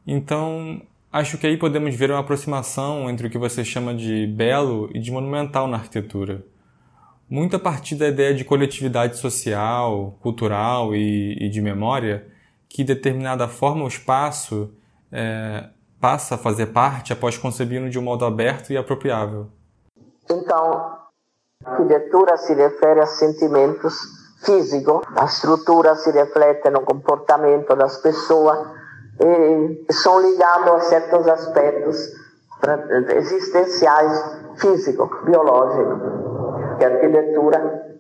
Então, 0.05 0.81
acho 1.09 1.37
que 1.37 1.47
aí 1.47 1.55
podemos 1.55 1.95
ver 1.95 2.11
uma 2.11 2.19
aproximação 2.19 3.09
entre 3.09 3.27
o 3.27 3.29
que 3.29 3.37
você 3.37 3.63
chama 3.63 3.95
de 3.95 4.27
belo 4.27 4.89
e 4.93 4.99
de 4.99 5.11
monumental 5.11 5.65
na 5.69 5.77
arquitetura 5.77 6.43
muito 7.33 7.55
a 7.55 7.59
partir 7.59 7.95
da 7.95 8.07
ideia 8.07 8.31
de 8.33 8.45
coletividade 8.45 9.17
social, 9.17 10.15
cultural 10.21 10.95
e, 10.95 11.35
e 11.39 11.49
de 11.49 11.61
memória, 11.61 12.27
que 12.69 12.83
determinada 12.83 13.47
forma 13.47 13.83
o 13.83 13.87
espaço 13.87 14.71
é, 15.11 15.67
passa 15.99 16.35
a 16.35 16.37
fazer 16.37 16.67
parte 16.67 17.11
após 17.11 17.35
concebido 17.35 17.89
de 17.89 17.97
um 17.97 18.03
modo 18.03 18.23
aberto 18.23 18.71
e 18.71 18.77
apropriável. 18.77 19.49
Então, 20.29 20.95
arquitetura 21.65 22.37
se 22.37 22.53
refere 22.53 23.01
a 23.01 23.05
sentimentos 23.05 23.95
físicos, 24.43 25.01
a 25.15 25.25
estrutura 25.25 25.95
se 25.95 26.11
reflete 26.11 26.69
no 26.69 26.81
comportamento 26.81 27.75
das 27.75 27.97
pessoas 27.97 28.67
e 29.19 29.93
são 29.93 30.19
ligados 30.21 30.73
a 30.73 30.79
certos 30.81 31.27
aspectos 31.27 31.97
existenciais 33.15 34.57
físicos, 34.57 35.09
biológicos 35.25 36.23
que 36.77 36.85
a 36.85 36.87
arquitetura, 36.87 37.97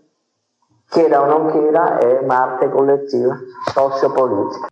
queira 0.91 1.21
ou 1.21 1.27
não 1.27 1.51
queira, 1.51 1.99
é 2.01 2.21
uma 2.21 2.35
arte 2.35 2.67
coletiva 2.69 3.39
sociopolítica. 3.73 4.67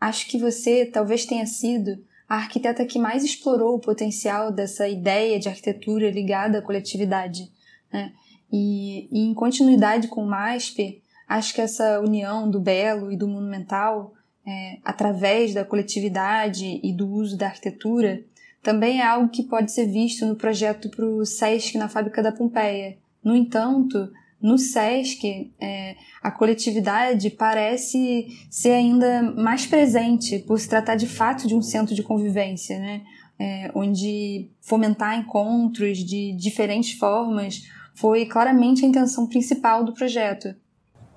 Acho 0.00 0.28
que 0.28 0.38
você 0.38 0.86
talvez 0.86 1.26
tenha 1.26 1.46
sido 1.46 1.92
a 2.28 2.36
arquiteta 2.36 2.84
que 2.84 2.98
mais 2.98 3.24
explorou 3.24 3.74
o 3.74 3.80
potencial 3.80 4.52
dessa 4.52 4.88
ideia 4.88 5.38
de 5.38 5.48
arquitetura 5.48 6.10
ligada 6.10 6.58
à 6.58 6.62
coletividade. 6.62 7.50
Né? 7.92 8.12
E, 8.52 9.08
e, 9.12 9.20
em 9.26 9.34
continuidade 9.34 10.08
com 10.08 10.24
o 10.24 10.28
MASP, 10.28 11.02
acho 11.28 11.54
que 11.54 11.60
essa 11.60 12.00
união 12.00 12.50
do 12.50 12.60
belo 12.60 13.12
e 13.12 13.16
do 13.16 13.28
monumental, 13.28 14.12
é, 14.46 14.78
através 14.84 15.54
da 15.54 15.64
coletividade 15.64 16.80
e 16.82 16.92
do 16.92 17.08
uso 17.08 17.36
da 17.36 17.46
arquitetura, 17.46 18.24
também 18.62 19.00
é 19.00 19.06
algo 19.06 19.28
que 19.28 19.44
pode 19.44 19.72
ser 19.72 19.86
visto 19.86 20.26
no 20.26 20.36
projeto 20.36 20.90
para 20.90 21.06
o 21.06 21.24
SESC 21.24 21.78
na 21.78 21.88
Fábrica 21.88 22.22
da 22.22 22.32
Pompeia. 22.32 22.98
No 23.22 23.34
entanto, 23.34 24.10
no 24.40 24.58
SESC, 24.58 25.52
é, 25.60 25.96
a 26.22 26.30
coletividade 26.30 27.30
parece 27.30 28.26
ser 28.50 28.72
ainda 28.72 29.22
mais 29.22 29.66
presente, 29.66 30.38
por 30.40 30.58
se 30.58 30.68
tratar 30.68 30.96
de 30.96 31.06
fato 31.06 31.46
de 31.46 31.54
um 31.54 31.62
centro 31.62 31.94
de 31.94 32.02
convivência, 32.02 32.78
né? 32.78 33.02
É, 33.38 33.70
onde 33.74 34.50
fomentar 34.60 35.18
encontros 35.18 35.98
de 35.98 36.32
diferentes 36.34 36.98
formas 36.98 37.62
foi 38.00 38.24
claramente 38.24 38.84
a 38.84 38.88
intenção 38.88 39.26
principal 39.26 39.84
do 39.84 39.92
projeto. 39.92 40.54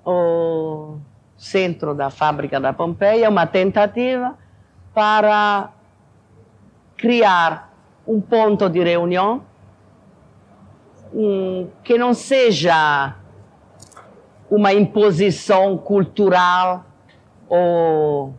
O 0.04 0.98
centro 1.36 1.94
da 1.94 2.10
fábrica 2.10 2.60
da 2.60 2.72
Pompeia 2.72 3.24
é 3.24 3.28
uma 3.28 3.46
tentativa 3.46 4.36
para 4.92 5.72
criar 6.96 7.72
um 8.06 8.20
ponto 8.20 8.68
de 8.68 8.84
reunião 8.84 9.42
um, 11.12 11.68
que 11.82 11.96
não 11.96 12.12
seja 12.12 13.14
uma 14.50 14.74
imposição 14.74 15.78
cultural 15.78 16.84
ou 17.48 18.34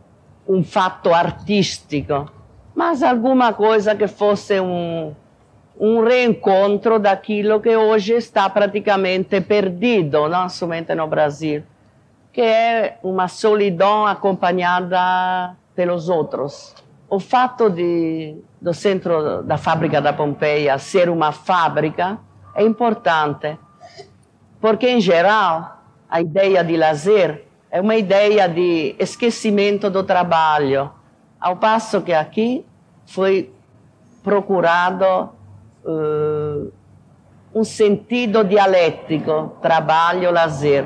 um 0.48 0.64
fato 0.64 1.12
artístico, 1.12 2.32
mas 2.76 3.02
alguma 3.02 3.54
coisa 3.54 3.96
que 3.96 4.08
fosse 4.08 4.60
um, 4.60 5.16
um 5.80 6.04
reencontro 6.04 7.00
daquilo 7.00 7.60
que 7.60 7.76
hoje 7.76 8.14
está 8.14 8.50
praticamente 8.50 9.42
perdido, 9.42 10.30
não 10.30 10.48
somente 10.48 10.96
no 10.96 11.08
Brasil, 11.08 11.64
que 12.32 12.42
é 12.42 12.98
uma 13.04 13.28
solidão 13.28 14.06
acompanhada 14.06 15.56
pelos 15.76 16.08
outros. 16.08 16.74
O 17.10 17.20
fato 17.20 17.70
de, 17.70 18.38
do 18.60 18.74
centro 18.74 19.44
da 19.44 19.58
fábrica 19.58 20.02
da 20.02 20.14
Pompeia 20.14 20.78
ser 20.78 21.10
uma 21.10 21.32
fábrica 21.32 22.18
é 22.56 22.64
importante, 22.64 23.58
porque, 24.62 24.90
em 24.90 25.02
geral, 25.02 25.82
a 26.10 26.22
ideia 26.22 26.64
de 26.64 26.78
lazer 26.78 27.46
é 27.70 27.82
uma 27.82 27.96
ideia 27.96 28.48
de 28.48 28.96
esquecimento 28.98 29.90
do 29.90 30.04
trabalho, 30.04 30.90
ao 31.40 31.58
passo 31.58 32.02
que 32.02 32.14
aqui 32.14 32.66
foi 33.06 33.52
procurado 34.24 35.30
uh, 35.86 36.72
um 37.54 37.64
sentido 37.64 38.44
dialético, 38.44 39.58
trabalho-lazer. 39.62 40.86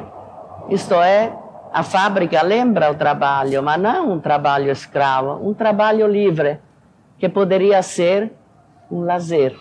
Isto 0.69 0.95
é, 0.95 1.35
a 1.71 1.83
fábrica 1.83 2.41
lembra 2.43 2.91
o 2.91 2.95
trabalho, 2.95 3.63
mas 3.63 3.81
não 3.81 4.13
um 4.13 4.19
trabalho 4.19 4.71
escravo, 4.71 5.47
um 5.47 5.53
trabalho 5.53 6.07
livre, 6.07 6.59
que 7.17 7.27
poderia 7.27 7.81
ser 7.81 8.31
um 8.91 9.01
lazer. 9.01 9.57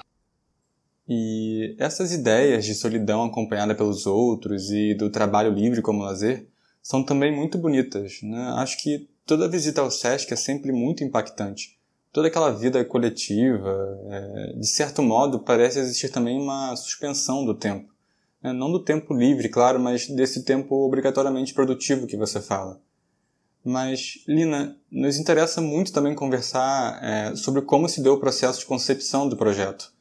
E 1.08 1.74
essas 1.78 2.12
ideias 2.12 2.66
de 2.66 2.74
solidão 2.74 3.24
acompanhada 3.24 3.74
pelos 3.74 4.06
outros 4.06 4.70
e 4.70 4.94
do 4.94 5.08
trabalho 5.08 5.50
livre 5.50 5.80
como 5.80 6.02
lazer 6.02 6.46
são 6.82 7.02
também 7.02 7.34
muito 7.34 7.56
bonitas. 7.56 8.20
Né? 8.22 8.52
Acho 8.56 8.76
que 8.82 9.08
toda 9.24 9.48
visita 9.48 9.80
ao 9.80 9.90
SESC 9.90 10.32
é 10.32 10.36
sempre 10.36 10.70
muito 10.70 11.02
impactante. 11.02 11.77
Toda 12.18 12.26
aquela 12.26 12.50
vida 12.50 12.84
coletiva, 12.84 13.96
é, 14.10 14.52
de 14.54 14.66
certo 14.66 15.00
modo, 15.04 15.38
parece 15.38 15.78
existir 15.78 16.08
também 16.08 16.36
uma 16.36 16.74
suspensão 16.74 17.44
do 17.44 17.54
tempo 17.54 17.88
né? 18.42 18.52
não 18.52 18.72
do 18.72 18.82
tempo 18.82 19.14
livre, 19.14 19.48
claro, 19.48 19.78
mas 19.78 20.08
desse 20.08 20.44
tempo 20.44 20.74
obrigatoriamente 20.84 21.54
produtivo 21.54 22.08
que 22.08 22.16
você 22.16 22.40
fala. 22.40 22.80
Mas, 23.64 24.24
Lina, 24.26 24.76
nos 24.90 25.16
interessa 25.16 25.60
muito 25.60 25.92
também 25.92 26.12
conversar 26.12 26.98
é, 27.04 27.36
sobre 27.36 27.62
como 27.62 27.88
se 27.88 28.02
deu 28.02 28.14
o 28.14 28.20
processo 28.20 28.58
de 28.58 28.66
concepção 28.66 29.28
do 29.28 29.36
projeto, 29.36 29.92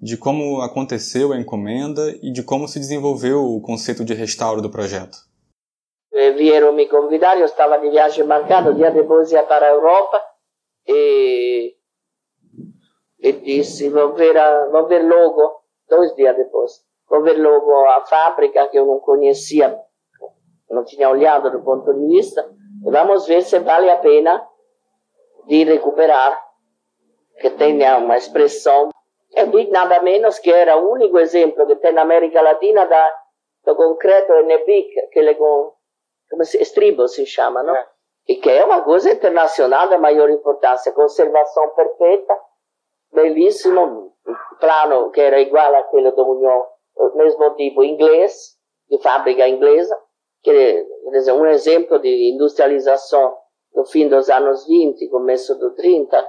de 0.00 0.16
como 0.16 0.62
aconteceu 0.62 1.32
a 1.32 1.38
encomenda 1.38 2.18
e 2.20 2.32
de 2.32 2.42
como 2.42 2.66
se 2.66 2.80
desenvolveu 2.80 3.44
o 3.44 3.60
conceito 3.60 4.04
de 4.04 4.14
restauro 4.14 4.60
do 4.60 4.68
projeto. 4.68 5.16
Vieram 6.12 6.72
me 6.72 6.88
convidar, 6.88 7.38
eu 7.38 7.44
estava 7.44 7.78
de 7.78 7.88
viagem 7.88 8.24
marcado, 8.24 8.74
dia 8.74 8.90
depois 8.90 9.30
ia 9.30 9.44
para 9.44 9.66
a 9.66 9.70
Europa 9.70 10.31
e, 10.86 11.76
e 13.20 13.60
a, 14.38 14.68
vou 14.70 14.86
ver 14.86 15.02
logo, 15.02 15.62
dois 15.88 16.14
dias 16.14 16.36
depois, 16.36 16.72
vou 17.08 17.22
ver 17.22 17.38
logo 17.38 17.72
a 17.86 18.04
fábrica 18.06 18.68
que 18.68 18.78
eu 18.78 18.86
não 18.86 19.00
conhecia, 19.00 19.78
não 20.70 20.84
tinha 20.84 21.08
olhado 21.10 21.50
do 21.50 21.62
ponto 21.62 21.92
de 21.92 22.06
vista 22.06 22.42
Vamos 22.84 23.26
ver 23.26 23.42
se 23.42 23.58
vale 23.60 23.88
a 23.90 23.96
pena 23.98 24.44
de 25.46 25.64
recuperar, 25.64 26.40
que 27.40 27.50
tenha 27.50 27.98
uma 27.98 28.16
expressão. 28.16 28.88
Eu 29.34 29.50
vi 29.50 29.70
nada 29.70 30.02
menos 30.02 30.38
que 30.38 30.52
era 30.52 30.76
o 30.76 30.90
único 30.90 31.18
exemplo 31.18 31.66
que 31.66 31.76
tem 31.76 31.92
na 31.92 32.02
América 32.02 32.42
Latina 32.42 32.84
da, 32.86 33.14
do 33.64 33.76
concreto 33.76 34.32
NBIC, 34.32 35.10
que 35.12 35.18
ele 35.18 35.34
com, 35.36 35.72
como 36.28 36.44
se, 36.44 36.60
estribo 36.60 37.06
se 37.06 37.24
chama, 37.24 37.62
não? 37.62 37.76
É. 38.28 38.32
E 38.32 38.36
que 38.36 38.50
é 38.50 38.64
uma 38.64 38.82
coisa 38.82 39.12
internacional 39.12 39.88
da 39.88 39.98
maior 39.98 40.30
importância, 40.30 40.92
conservação 40.92 41.70
perfeita, 41.70 42.34
belíssimo, 43.12 44.12
plano 44.60 45.10
que 45.10 45.20
era 45.20 45.40
igual 45.40 45.74
àquele 45.74 46.10
do 46.12 46.24
Munhão, 46.24 46.66
mesmo 47.14 47.54
tipo 47.54 47.82
inglês, 47.82 48.56
de 48.88 48.98
fábrica 48.98 49.48
inglesa, 49.48 49.98
que 50.42 50.86
dizer, 51.10 51.32
um 51.32 51.46
exemplo 51.46 51.98
de 51.98 52.32
industrialização 52.32 53.36
no 53.74 53.84
fim 53.86 54.08
dos 54.08 54.28
anos 54.28 54.66
20, 54.66 55.08
começo 55.08 55.58
do 55.58 55.74
30, 55.74 56.28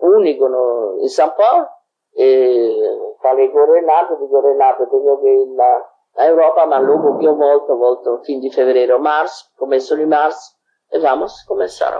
único 0.00 0.48
no, 0.48 1.00
em 1.02 1.08
São 1.08 1.30
Paulo. 1.30 1.66
E 2.14 2.80
falei 3.20 3.48
com 3.48 3.58
o 3.58 3.72
Renato, 3.72 4.16
digo, 4.16 4.40
Renato, 4.40 4.86
tenho 4.86 5.18
que 5.18 5.28
ir 5.28 5.46
na, 5.54 5.84
na 6.16 6.26
Europa, 6.28 6.66
mas 6.66 6.86
logo 6.86 7.18
que 7.18 7.26
eu 7.26 7.36
volto, 7.36 7.76
volto 7.76 8.22
fim 8.24 8.40
de 8.40 8.50
fevereiro, 8.50 8.98
março, 8.98 9.44
começo 9.58 9.94
de 9.96 10.06
março, 10.06 10.55
e 10.55 10.55
vamos 10.92 11.42
começar. 11.42 11.92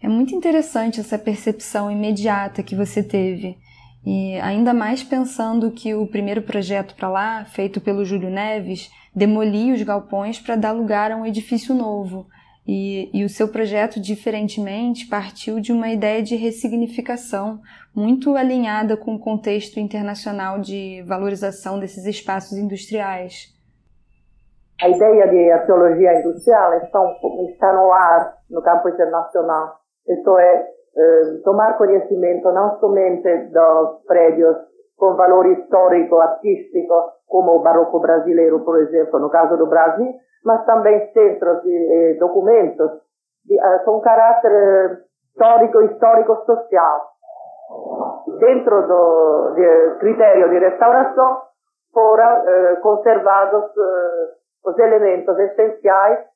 É 0.00 0.08
muito 0.08 0.34
interessante 0.34 1.00
essa 1.00 1.18
percepção 1.18 1.90
imediata 1.90 2.62
que 2.62 2.74
você 2.74 3.02
teve. 3.02 3.58
E 4.06 4.36
ainda 4.40 4.72
mais 4.72 5.02
pensando 5.02 5.70
que 5.70 5.94
o 5.94 6.06
primeiro 6.06 6.42
projeto 6.42 6.94
para 6.94 7.08
lá, 7.08 7.44
feito 7.44 7.80
pelo 7.80 8.04
Júlio 8.04 8.30
Neves, 8.30 8.90
demolia 9.14 9.74
os 9.74 9.82
galpões 9.82 10.38
para 10.38 10.56
dar 10.56 10.72
lugar 10.72 11.10
a 11.10 11.16
um 11.16 11.26
edifício 11.26 11.74
novo. 11.74 12.26
E, 12.66 13.10
e, 13.14 13.24
o 13.24 13.30
seu 13.30 13.48
projeto, 13.48 13.98
diferentemente, 13.98 15.06
partiu 15.06 15.58
de 15.58 15.72
uma 15.72 15.88
ideia 15.88 16.22
de 16.22 16.36
ressignificação 16.36 17.62
muito 17.94 18.36
alinhada 18.36 18.94
com 18.94 19.14
o 19.14 19.18
contexto 19.18 19.80
internacional 19.80 20.60
de 20.60 21.02
valorização 21.06 21.80
desses 21.80 22.04
espaços 22.04 22.58
industriais. 22.58 23.54
A 24.80 24.88
ideia 24.88 25.26
de 25.26 25.50
arqueologia 25.50 26.20
industrial 26.20 26.74
está, 26.74 27.00
está 27.50 27.72
no 27.72 27.92
ar 27.92 28.34
no 28.50 28.62
campo 28.62 28.88
internacional. 28.88 29.74
Isto 30.06 30.38
é, 30.38 30.66
eh, 30.96 31.40
tomar 31.44 31.76
conhecimento 31.76 32.52
não 32.52 32.78
somente 32.78 33.28
dos 33.48 34.04
prédios 34.06 34.56
com 34.96 35.16
valor 35.16 35.46
histórico, 35.46 36.20
artístico, 36.20 37.12
como 37.26 37.56
o 37.56 37.62
barroco 37.62 37.98
brasileiro, 38.00 38.60
por 38.60 38.80
exemplo, 38.80 39.18
no 39.18 39.30
caso 39.30 39.56
do 39.56 39.66
Brasil, 39.66 40.14
mas 40.44 40.64
também 40.64 41.12
centros 41.12 41.58
eh, 41.66 42.16
documentos 42.20 42.90
de, 43.44 43.58
eh, 43.58 43.78
com 43.84 44.00
caráter 44.00 44.52
eh, 44.52 44.98
histórico, 45.30 45.82
histórico-social. 45.82 47.00
Dentro 48.38 48.86
do 48.86 49.54
de, 49.54 49.98
critério 49.98 50.48
de 50.50 50.58
restauração 50.58 51.42
foram 51.92 52.48
eh, 52.48 52.76
conservados 52.76 53.64
os 54.68 54.78
elementos 54.78 55.38
essenciais, 55.38 56.26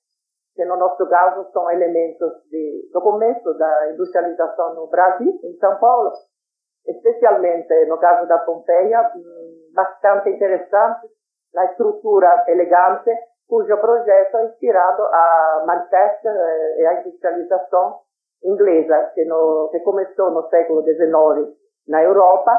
que 0.55 0.65
no 0.65 0.77
nosso 0.77 1.07
caso 1.09 1.51
são 1.53 1.71
elementos 1.71 2.33
de 2.51 2.91
documento 2.93 3.55
da 3.55 3.91
industrialização 3.91 4.75
no 4.75 4.87
Brasil, 4.89 5.39
em 5.45 5.57
São 5.59 5.79
Paulo, 5.79 6.13
especialmente 6.87 7.87
no 7.87 7.99
caso 7.99 8.27
da 8.27 8.39
Pompeia, 8.39 9.11
mm, 9.15 9.75
bastante 9.75 10.31
interessante, 10.31 11.07
na 11.55 11.67
estrutura 11.67 12.45
elegante, 12.49 13.11
cujo 13.47 13.77
projeto 13.77 14.39
é 14.39 14.45
inspirado 14.47 15.03
a 15.03 15.65
Manchester 15.67 16.33
eh, 16.35 16.81
e 16.81 16.87
a 16.87 17.01
industrialização 17.01 18.01
inglesa, 18.43 19.13
que, 19.15 19.25
no, 19.27 19.69
que 19.71 19.81
começou 19.81 20.31
no 20.31 20.49
século 20.49 20.83
XIX 20.83 21.55
na 21.89 22.03
Europa 22.03 22.59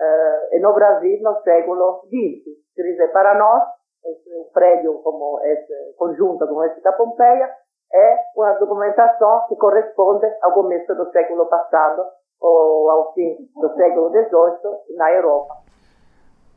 eh, 0.00 0.56
e 0.56 0.60
no 0.60 0.74
Brasil 0.74 1.20
no 1.22 1.40
século 1.42 2.02
XX. 2.06 2.44
Quer 2.74 2.82
dizer, 2.82 3.12
para 3.12 3.38
nós, 3.38 3.62
um 4.04 4.50
prédio 4.52 4.94
como 5.02 5.40
esse, 5.44 5.94
conjunto 5.96 6.46
como 6.46 6.64
esse 6.64 6.80
da 6.82 6.92
Pompeia, 6.92 7.50
é 7.92 8.16
uma 8.36 8.52
documentação 8.54 9.46
que 9.48 9.56
corresponde 9.56 10.26
ao 10.42 10.52
começo 10.52 10.94
do 10.94 11.10
século 11.10 11.46
passado 11.46 12.04
ou 12.40 12.90
ao 12.90 13.14
fim 13.14 13.36
do 13.54 13.74
século 13.74 14.10
XVIII 14.10 14.96
na 14.96 15.12
Europa. 15.12 15.66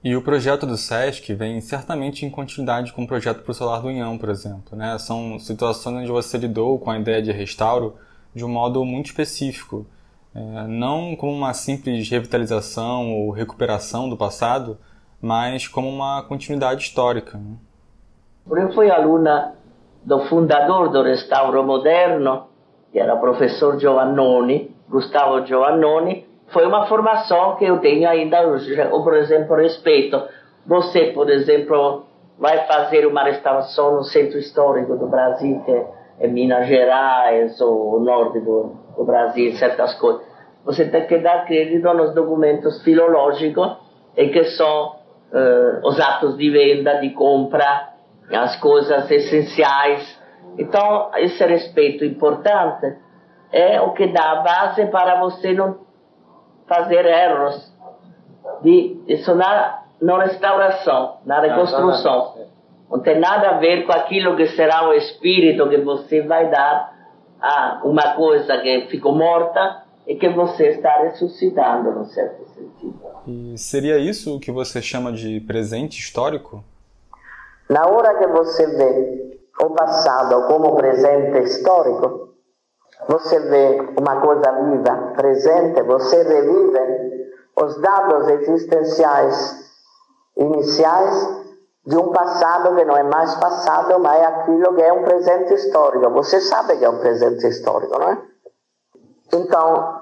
E 0.01 0.15
o 0.15 0.23
projeto 0.23 0.65
do 0.65 0.77
SESC 0.77 1.33
vem 1.33 1.59
certamente 1.59 2.25
em 2.25 2.31
continuidade 2.31 2.93
com 2.93 3.03
o 3.03 3.07
projeto 3.07 3.43
para 3.43 3.51
o 3.51 3.53
Solar 3.53 3.81
do 3.81 3.89
Unhão, 3.89 4.17
por 4.17 4.29
exemplo. 4.29 4.77
Né? 4.77 4.97
São 4.97 5.37
situações 5.39 5.97
onde 5.97 6.11
você 6.11 6.37
lidou 6.37 6.79
com 6.79 6.89
a 6.89 6.97
ideia 6.97 7.21
de 7.21 7.31
restauro 7.31 7.95
de 8.33 8.45
um 8.45 8.47
modo 8.47 8.85
muito 8.85 9.07
específico, 9.07 9.85
é, 10.33 10.67
não 10.67 11.15
como 11.17 11.33
uma 11.33 11.53
simples 11.53 12.09
revitalização 12.09 13.13
ou 13.13 13.31
recuperação 13.31 14.09
do 14.09 14.15
passado, 14.15 14.77
mas 15.21 15.67
como 15.67 15.89
uma 15.89 16.23
continuidade 16.23 16.83
histórica. 16.83 17.37
Né? 17.37 17.55
Eu 18.49 18.73
fui 18.73 18.89
aluna 18.89 19.53
do 20.03 20.19
fundador 20.25 20.89
do 20.89 21.03
restauro 21.03 21.63
moderno, 21.63 22.47
que 22.91 22.99
era 22.99 23.13
o 23.15 23.19
professor 23.19 23.79
Giovannoni, 23.79 24.75
Gustavo 24.89 25.45
Giovannoni, 25.45 26.25
foi 26.51 26.65
uma 26.65 26.87
formação 26.87 27.55
que 27.57 27.65
eu 27.65 27.79
tenho 27.79 28.09
ainda 28.09 28.47
hoje. 28.47 28.75
Ou, 28.91 29.03
por 29.03 29.15
exemplo, 29.15 29.55
respeito. 29.55 30.21
Você, 30.65 31.11
por 31.13 31.29
exemplo, 31.29 32.05
vai 32.39 32.65
fazer 32.65 33.05
uma 33.05 33.23
restauração 33.23 33.97
no 33.97 34.03
centro 34.03 34.39
histórico 34.39 34.95
do 34.95 35.07
Brasil, 35.07 35.61
que 35.65 35.85
é 36.19 36.27
Minas 36.27 36.67
Gerais 36.67 37.59
ou 37.61 37.99
norte 37.99 38.39
do, 38.39 38.71
do 38.97 39.03
Brasil, 39.03 39.53
certas 39.53 39.93
coisas. 39.95 40.21
Você 40.65 40.85
tem 40.85 41.05
que 41.05 41.17
dar 41.19 41.45
crédito 41.45 41.93
nos 41.93 42.13
documentos 42.13 42.81
filológicos, 42.83 43.77
e 44.17 44.29
que 44.29 44.43
são 44.45 44.95
uh, 45.31 45.87
os 45.87 45.99
atos 45.99 46.37
de 46.37 46.49
venda, 46.49 46.99
de 46.99 47.11
compra, 47.11 47.89
as 48.31 48.55
coisas 48.57 49.09
essenciais. 49.09 50.19
Então, 50.57 51.11
esse 51.17 51.43
respeito 51.45 52.03
importante 52.05 52.95
é 53.51 53.81
o 53.81 53.93
que 53.93 54.07
dá 54.07 54.31
a 54.31 54.35
base 54.41 54.85
para 54.87 55.19
você 55.19 55.53
não 55.53 55.79
fazer 56.67 57.05
erros 57.05 57.73
de 58.61 59.01
isso 59.07 59.33
na, 59.35 59.83
na 60.01 60.23
restauração, 60.23 61.17
na 61.25 61.39
reconstrução. 61.39 62.35
Não 62.89 62.99
tem 62.99 63.19
nada 63.19 63.49
a 63.49 63.57
ver 63.57 63.85
com 63.85 63.91
aquilo 63.91 64.35
que 64.35 64.47
será 64.47 64.87
o 64.87 64.93
espírito 64.93 65.69
que 65.69 65.77
você 65.77 66.21
vai 66.21 66.49
dar 66.49 66.93
a 67.41 67.81
uma 67.83 68.13
coisa 68.13 68.57
que 68.57 68.87
ficou 68.87 69.13
morta 69.13 69.83
e 70.07 70.15
que 70.15 70.29
você 70.29 70.69
está 70.69 70.97
ressuscitando, 71.03 71.91
no 71.91 72.05
certo 72.05 72.37
sentido. 72.37 72.48
E 73.27 73.57
seria 73.57 73.97
isso 73.97 74.35
o 74.35 74.39
que 74.39 74.51
você 74.51 74.81
chama 74.81 75.11
de 75.11 75.39
presente 75.41 75.99
histórico? 75.99 76.63
Na 77.69 77.85
hora 77.85 78.17
que 78.17 78.27
você 78.27 78.65
vê 78.65 79.39
o 79.61 79.69
passado 79.71 80.47
como 80.47 80.75
presente 80.75 81.39
histórico, 81.43 82.29
você 83.07 83.39
vê 83.39 83.93
uma 83.99 84.21
coisa 84.21 84.51
viva, 84.51 85.13
presente, 85.15 85.81
você 85.83 86.23
revive 86.23 86.79
os 87.55 87.79
dados 87.81 88.27
existenciais 88.29 89.69
iniciais 90.37 91.39
de 91.85 91.97
um 91.97 92.11
passado 92.11 92.75
que 92.75 92.85
não 92.85 92.95
é 92.95 93.03
mais 93.03 93.33
passado, 93.35 93.99
mas 93.99 94.19
é 94.19 94.25
aquilo 94.25 94.75
que 94.75 94.81
é 94.81 94.93
um 94.93 95.03
presente 95.03 95.53
histórico. 95.53 96.09
Você 96.11 96.39
sabe 96.39 96.77
que 96.77 96.85
é 96.85 96.89
um 96.89 96.99
presente 96.99 97.45
histórico, 97.47 97.97
não 97.97 98.09
é? 98.09 98.21
Então, 99.33 99.98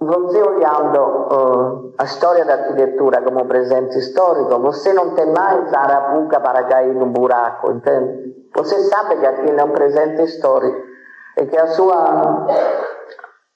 você 0.00 0.42
olhando 0.42 0.98
uh, 0.98 1.94
a 1.98 2.44
da 2.44 2.54
arquitetura 2.54 3.22
como 3.22 3.46
presente 3.46 3.98
histórico, 3.98 4.58
você 4.60 4.92
não 4.92 5.14
tem 5.14 5.26
mais 5.26 5.72
arapuca 5.72 6.40
para 6.40 6.64
cair 6.64 6.94
num 6.94 7.10
buraco, 7.10 7.70
entende? 7.70 8.34
Você 8.54 8.78
sabe 8.84 9.16
que 9.16 9.26
aquilo 9.26 9.58
é 9.58 9.64
um 9.64 9.72
presente 9.72 10.22
histórico 10.22 10.80
e 11.38 11.46
que 11.46 11.56
a 11.56 11.66
sua, 11.68 12.46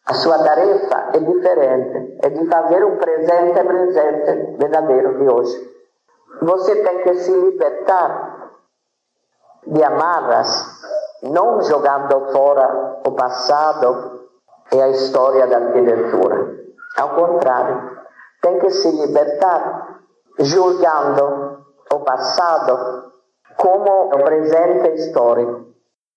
a 0.07 0.15
sua 0.15 0.39
tarefa 0.39 1.11
é 1.15 1.19
diferente, 1.19 2.19
é 2.23 2.31
de 2.31 2.47
fazer 2.47 2.85
um 2.85 2.97
presente 2.97 3.65
presente 3.65 4.57
verdadeiro 4.59 5.19
de 5.19 5.29
hoje. 5.29 5.79
Você 6.43 6.77
tem 6.83 7.03
que 7.03 7.15
se 7.15 7.33
libertar 7.33 8.53
de 9.67 9.83
amarras 9.83 10.79
não 11.23 11.61
jogando 11.63 12.33
fora 12.33 13.01
o 13.07 13.13
passado 13.13 14.18
e 14.73 14.81
a 14.81 14.89
história 14.91 15.47
da 15.47 15.59
arquitetura. 15.59 16.59
Ao 16.97 17.15
contrário, 17.15 17.99
tem 18.43 18.59
que 18.59 18.71
se 18.71 18.91
libertar, 18.91 20.01
julgando 20.41 21.65
o 21.93 21.99
passado 22.01 23.13
como 23.57 24.15
o 24.15 24.25
presente 24.25 24.95
histórico. 24.95 25.75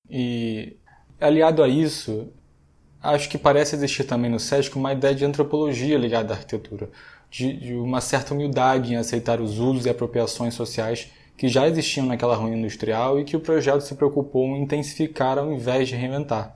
E 0.10 0.78
aliado 1.20 1.64
a 1.64 1.68
isso, 1.68 2.32
acho 3.02 3.30
que 3.30 3.38
parece 3.38 3.76
existir 3.76 4.04
também 4.04 4.30
no 4.30 4.40
SESC 4.40 4.76
uma 4.76 4.94
ideia 4.94 5.16
de 5.16 5.26
antropologia 5.26 5.98
ligada 5.98 6.34
à 6.34 6.38
arquitetura, 6.38 6.90
de, 7.30 7.54
de 7.54 7.76
uma 7.76 8.02
certa 8.02 8.34
humildade 8.34 8.94
em 8.94 8.98
aceitar 8.98 9.40
os 9.40 9.60
usos 9.60 9.86
e 9.86 9.90
apropriações 9.90 10.54
sociais 10.54 11.12
que 11.38 11.48
já 11.48 11.68
existiam 11.68 12.06
naquela 12.06 12.36
ruína 12.36 12.58
industrial 12.58 13.20
e 13.20 13.24
que 13.24 13.36
o 13.36 13.40
projeto 13.40 13.82
se 13.82 13.96
preocupou 13.96 14.46
em 14.50 14.62
intensificar 14.62 15.40
ao 15.40 15.52
invés 15.52 15.88
de 15.88 15.96
reinventar. 15.96 16.56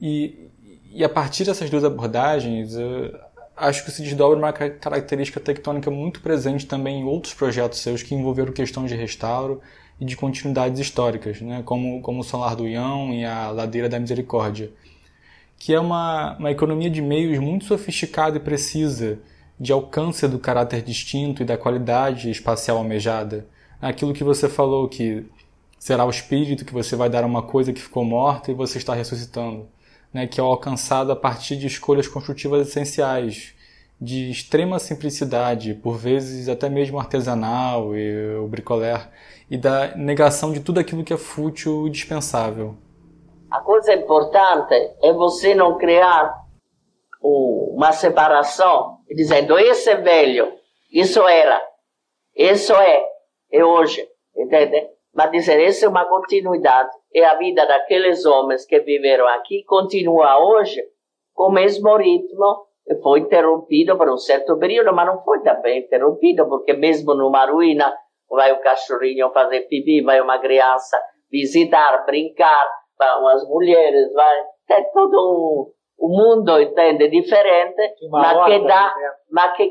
E, 0.00 0.50
e 0.94 1.02
a 1.02 1.08
partir 1.08 1.44
dessas 1.44 1.68
duas 1.68 1.82
abordagens, 1.82 2.76
acho 3.56 3.84
que 3.84 3.90
se 3.90 4.00
desdobra 4.00 4.38
uma 4.38 4.52
característica 4.52 5.40
tectônica 5.40 5.90
muito 5.90 6.20
presente 6.20 6.66
também 6.66 7.00
em 7.00 7.04
outros 7.04 7.34
projetos 7.34 7.80
seus 7.80 8.00
que 8.00 8.14
envolveram 8.14 8.52
questões 8.52 8.88
de 8.88 8.96
restauro 8.96 9.60
e 10.00 10.04
de 10.04 10.16
continuidades 10.16 10.78
históricas, 10.78 11.40
né? 11.40 11.62
como, 11.64 12.00
como 12.00 12.20
o 12.20 12.22
Solar 12.22 12.54
do 12.54 12.68
Ião 12.68 13.12
e 13.12 13.24
a 13.24 13.50
Ladeira 13.50 13.88
da 13.88 13.98
Misericórdia, 13.98 14.70
que 15.58 15.74
é 15.74 15.80
uma, 15.80 16.36
uma 16.38 16.52
economia 16.52 16.88
de 16.88 17.02
meios 17.02 17.40
muito 17.40 17.64
sofisticada 17.64 18.36
e 18.36 18.40
precisa, 18.40 19.18
de 19.58 19.72
alcance 19.72 20.28
do 20.28 20.38
caráter 20.38 20.80
distinto 20.80 21.42
e 21.42 21.44
da 21.44 21.58
qualidade 21.58 22.30
espacial 22.30 22.76
almejada. 22.76 23.46
Aquilo 23.82 24.12
que 24.12 24.22
você 24.22 24.48
falou, 24.48 24.88
que 24.88 25.26
será 25.76 26.04
o 26.04 26.10
espírito 26.10 26.64
que 26.64 26.72
você 26.72 26.94
vai 26.94 27.10
dar 27.10 27.24
a 27.24 27.26
uma 27.26 27.42
coisa 27.42 27.72
que 27.72 27.80
ficou 27.80 28.04
morta 28.04 28.52
e 28.52 28.54
você 28.54 28.78
está 28.78 28.94
ressuscitando 28.94 29.68
né, 30.14 30.28
que 30.28 30.40
é 30.40 30.44
alcançado 30.44 31.10
a 31.10 31.16
partir 31.16 31.56
de 31.56 31.66
escolhas 31.66 32.06
construtivas 32.06 32.68
essenciais, 32.68 33.52
de 34.00 34.30
extrema 34.30 34.78
simplicidade, 34.78 35.74
por 35.74 35.96
vezes 35.96 36.48
até 36.48 36.68
mesmo 36.68 37.00
artesanal 37.00 37.96
e 37.96 38.36
o 38.36 38.46
bricolé, 38.46 39.08
e 39.50 39.58
da 39.58 39.96
negação 39.96 40.52
de 40.52 40.60
tudo 40.60 40.78
aquilo 40.78 41.02
que 41.02 41.12
é 41.12 41.16
fútil 41.16 41.88
e 41.88 41.90
dispensável. 41.90 42.76
A 43.50 43.60
coisa 43.60 43.92
importante 43.92 44.74
é 45.02 45.12
você 45.12 45.54
não 45.54 45.76
criar 45.78 46.32
uma 47.20 47.92
separação, 47.92 48.98
dizendo 49.08 49.58
esse 49.58 49.90
é 49.90 49.96
velho, 49.96 50.52
isso 50.92 51.26
era, 51.26 51.60
isso 52.36 52.72
é, 52.74 53.04
é 53.50 53.64
hoje, 53.64 54.06
entende? 54.36 54.88
Mas 55.12 55.30
dizer, 55.30 55.60
essa 55.60 55.86
é 55.86 55.88
uma 55.88 56.04
continuidade 56.04 56.90
e 57.14 57.22
a 57.22 57.34
vida 57.34 57.64
daqueles 57.64 58.26
homens 58.26 58.66
que 58.66 58.80
viveram 58.80 59.28
aqui 59.28 59.62
continua 59.64 60.36
hoje 60.38 60.82
com 61.32 61.44
o 61.44 61.52
mesmo 61.52 61.96
ritmo 61.96 62.66
foi 63.02 63.20
interrompido 63.20 63.96
por 63.96 64.10
um 64.10 64.18
certo 64.18 64.58
período, 64.58 64.92
mas 64.92 65.06
não 65.06 65.22
foi 65.22 65.40
também 65.42 65.80
interrompido, 65.80 66.48
porque 66.48 66.74
mesmo 66.74 67.14
numa 67.14 67.46
ruína 67.46 67.96
vai 68.28 68.52
o 68.52 68.60
cachorrinho 68.60 69.30
fazer 69.30 69.62
pipi, 69.62 70.02
vai 70.02 70.20
uma 70.20 70.38
criança 70.38 71.00
visitar, 71.30 72.04
brincar, 72.04 72.68
vão 72.98 73.28
as 73.28 73.48
mulheres, 73.48 74.12
vai... 74.12 74.44
É 74.70 74.82
todo 74.92 75.14
um, 76.00 76.06
um 76.06 76.08
mundo, 76.08 76.60
entende, 76.60 77.08
diferente, 77.08 77.96
mas 78.10 78.44
que, 78.46 78.66
dá, 78.66 78.94
mas 79.30 79.56
que 79.56 79.70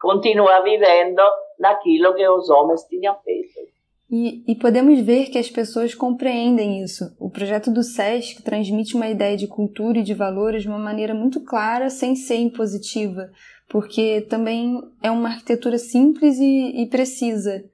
continua 0.00 0.60
vivendo 0.62 1.22
naquilo 1.58 2.14
que 2.14 2.26
os 2.26 2.48
homens 2.48 2.82
tinham 2.84 3.16
feito. 3.20 3.69
E, 4.10 4.42
e, 4.44 4.56
podemos 4.56 4.98
ver 5.00 5.26
que 5.26 5.38
as 5.38 5.48
pessoas 5.48 5.94
compreendem 5.94 6.82
isso. 6.82 7.14
O 7.16 7.30
projeto 7.30 7.70
do 7.70 7.80
SESC 7.80 8.42
transmite 8.42 8.96
uma 8.96 9.08
ideia 9.08 9.36
de 9.36 9.46
cultura 9.46 10.00
e 10.00 10.02
de 10.02 10.14
valores 10.14 10.62
de 10.62 10.68
uma 10.68 10.80
maneira 10.80 11.14
muito 11.14 11.40
clara, 11.42 11.88
sem 11.88 12.16
ser 12.16 12.38
impositiva, 12.38 13.30
porque 13.68 14.22
também 14.22 14.82
é 15.00 15.12
uma 15.12 15.28
arquitetura 15.28 15.78
simples 15.78 16.40
e, 16.40 16.82
e 16.82 16.86
precisa. 16.88 17.64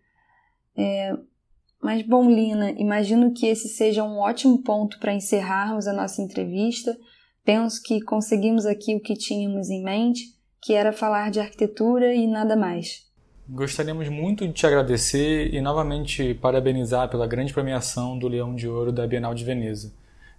É, 0.77 1.16
mas, 1.81 2.03
bom, 2.03 2.29
Lina, 2.29 2.72
imagino 2.72 3.33
que 3.33 3.46
esse 3.46 3.68
seja 3.68 4.05
um 4.05 4.18
ótimo 4.18 4.62
ponto 4.62 4.99
para 4.99 5.14
encerrarmos 5.14 5.87
a 5.87 5.92
nossa 5.94 6.20
entrevista. 6.20 6.94
Penso 7.46 7.83
que 7.83 8.03
conseguimos 8.03 8.66
aqui 8.66 8.94
o 8.94 9.01
que 9.01 9.14
tínhamos 9.14 9.70
em 9.70 9.83
mente, 9.83 10.22
que 10.61 10.75
era 10.75 10.92
falar 10.92 11.31
de 11.31 11.40
arquitetura 11.40 12.12
e 12.12 12.27
nada 12.27 12.57
mais. 12.57 13.06
Gostaríamos 13.48 14.09
muito 14.09 14.44
de 14.44 14.52
te 14.52 14.66
agradecer 14.66 15.54
e 15.54 15.61
novamente 15.61 16.35
parabenizar 16.35 17.09
pela 17.09 17.28
grande 17.28 17.52
premiação 17.52 18.18
do 18.18 18.26
Leão 18.26 18.56
de 18.56 18.68
Ouro 18.68 18.90
da 18.90 19.06
Bienal 19.06 19.37
de 19.37 19.44
Veneza. 19.44 19.92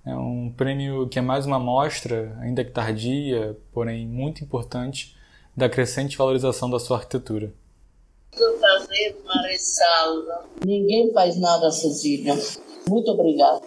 É 0.05 0.13
um 0.13 0.51
prêmio 0.55 1.07
que 1.07 1.17
é 1.17 1.21
mais 1.21 1.45
uma 1.45 1.57
mostra, 1.57 2.37
ainda 2.41 2.65
que 2.65 2.71
tardia, 2.71 3.57
porém 3.71 4.05
muito 4.05 4.43
importante, 4.43 5.15
da 5.55 5.69
crescente 5.69 6.17
valorização 6.17 6.69
da 6.69 6.79
sua 6.79 6.97
arquitetura. 6.97 7.53
Fazer 8.33 9.17
uma 9.23 9.41
ressalva. 9.47 10.45
Ninguém 10.65 11.13
faz 11.13 11.39
nada 11.39 11.71
sozinho. 11.71 12.35
Muito 12.89 13.09
obrigado. 13.11 13.61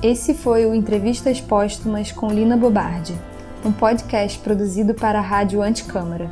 Esse 0.00 0.32
foi 0.32 0.64
o 0.64 0.72
Entrevistas 0.72 1.40
Póstumas 1.40 2.12
com 2.12 2.28
Lina 2.28 2.56
Bobardi, 2.56 3.18
um 3.64 3.72
podcast 3.72 4.38
produzido 4.38 4.94
para 4.94 5.18
a 5.18 5.22
Rádio 5.22 5.60
Anticâmara. 5.60 6.30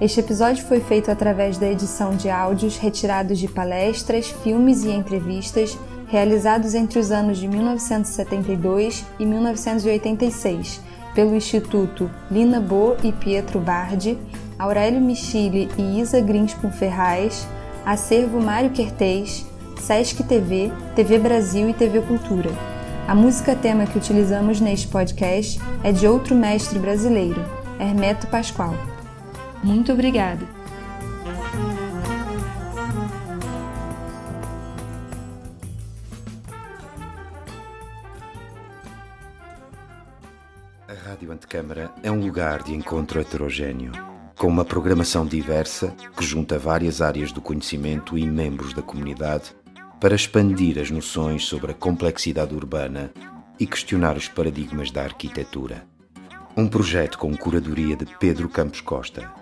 Este 0.00 0.20
episódio 0.20 0.64
foi 0.64 0.80
feito 0.80 1.10
através 1.10 1.58
da 1.58 1.70
edição 1.70 2.16
de 2.16 2.30
áudios 2.30 2.78
retirados 2.78 3.38
de 3.38 3.46
palestras, 3.46 4.30
filmes 4.42 4.84
e 4.84 4.90
entrevistas 4.90 5.78
realizados 6.08 6.74
entre 6.74 6.98
os 6.98 7.10
anos 7.10 7.36
de 7.36 7.46
1972 7.46 9.04
e 9.18 9.26
1986 9.26 10.80
pelo 11.14 11.36
Instituto 11.36 12.10
Lina 12.30 12.58
Bo 12.58 12.96
e 13.04 13.12
Pietro 13.12 13.60
Bardi, 13.60 14.16
Aurélio 14.58 15.00
Michile 15.00 15.68
e 15.76 16.00
Isa 16.00 16.22
Grinspoon 16.22 16.72
Ferraz, 16.72 17.46
Acervo 17.84 18.40
Mário 18.40 18.70
Quertez, 18.70 19.44
Sesc 19.78 20.22
TV, 20.22 20.72
TV 20.96 21.18
Brasil 21.18 21.68
e 21.68 21.74
TV 21.74 22.00
Cultura. 22.00 22.73
A 23.06 23.14
música 23.14 23.54
tema 23.54 23.86
que 23.86 23.98
utilizamos 23.98 24.62
neste 24.62 24.88
podcast 24.88 25.60
é 25.82 25.92
de 25.92 26.06
outro 26.08 26.34
mestre 26.34 26.78
brasileiro, 26.78 27.38
Hermeto 27.78 28.26
Pascoal. 28.28 28.74
Muito 29.62 29.92
obrigada! 29.92 30.48
A 40.88 41.08
Rádio 41.10 41.30
Antecâmara 41.30 41.90
é 42.02 42.10
um 42.10 42.20
lugar 42.20 42.62
de 42.62 42.74
encontro 42.74 43.20
heterogêneo, 43.20 43.92
com 44.38 44.46
uma 44.46 44.64
programação 44.64 45.26
diversa 45.26 45.94
que 46.16 46.24
junta 46.24 46.58
várias 46.58 47.02
áreas 47.02 47.30
do 47.32 47.42
conhecimento 47.42 48.16
e 48.16 48.24
membros 48.24 48.72
da 48.72 48.80
comunidade 48.80 49.54
para 50.04 50.14
expandir 50.14 50.78
as 50.78 50.90
noções 50.90 51.46
sobre 51.46 51.70
a 51.70 51.74
complexidade 51.74 52.54
urbana 52.54 53.10
e 53.58 53.66
questionar 53.66 54.18
os 54.18 54.28
paradigmas 54.28 54.90
da 54.90 55.02
arquitetura. 55.02 55.86
Um 56.54 56.68
projeto 56.68 57.16
com 57.16 57.34
curadoria 57.34 57.96
de 57.96 58.04
Pedro 58.18 58.50
Campos 58.50 58.82
Costa 58.82 59.32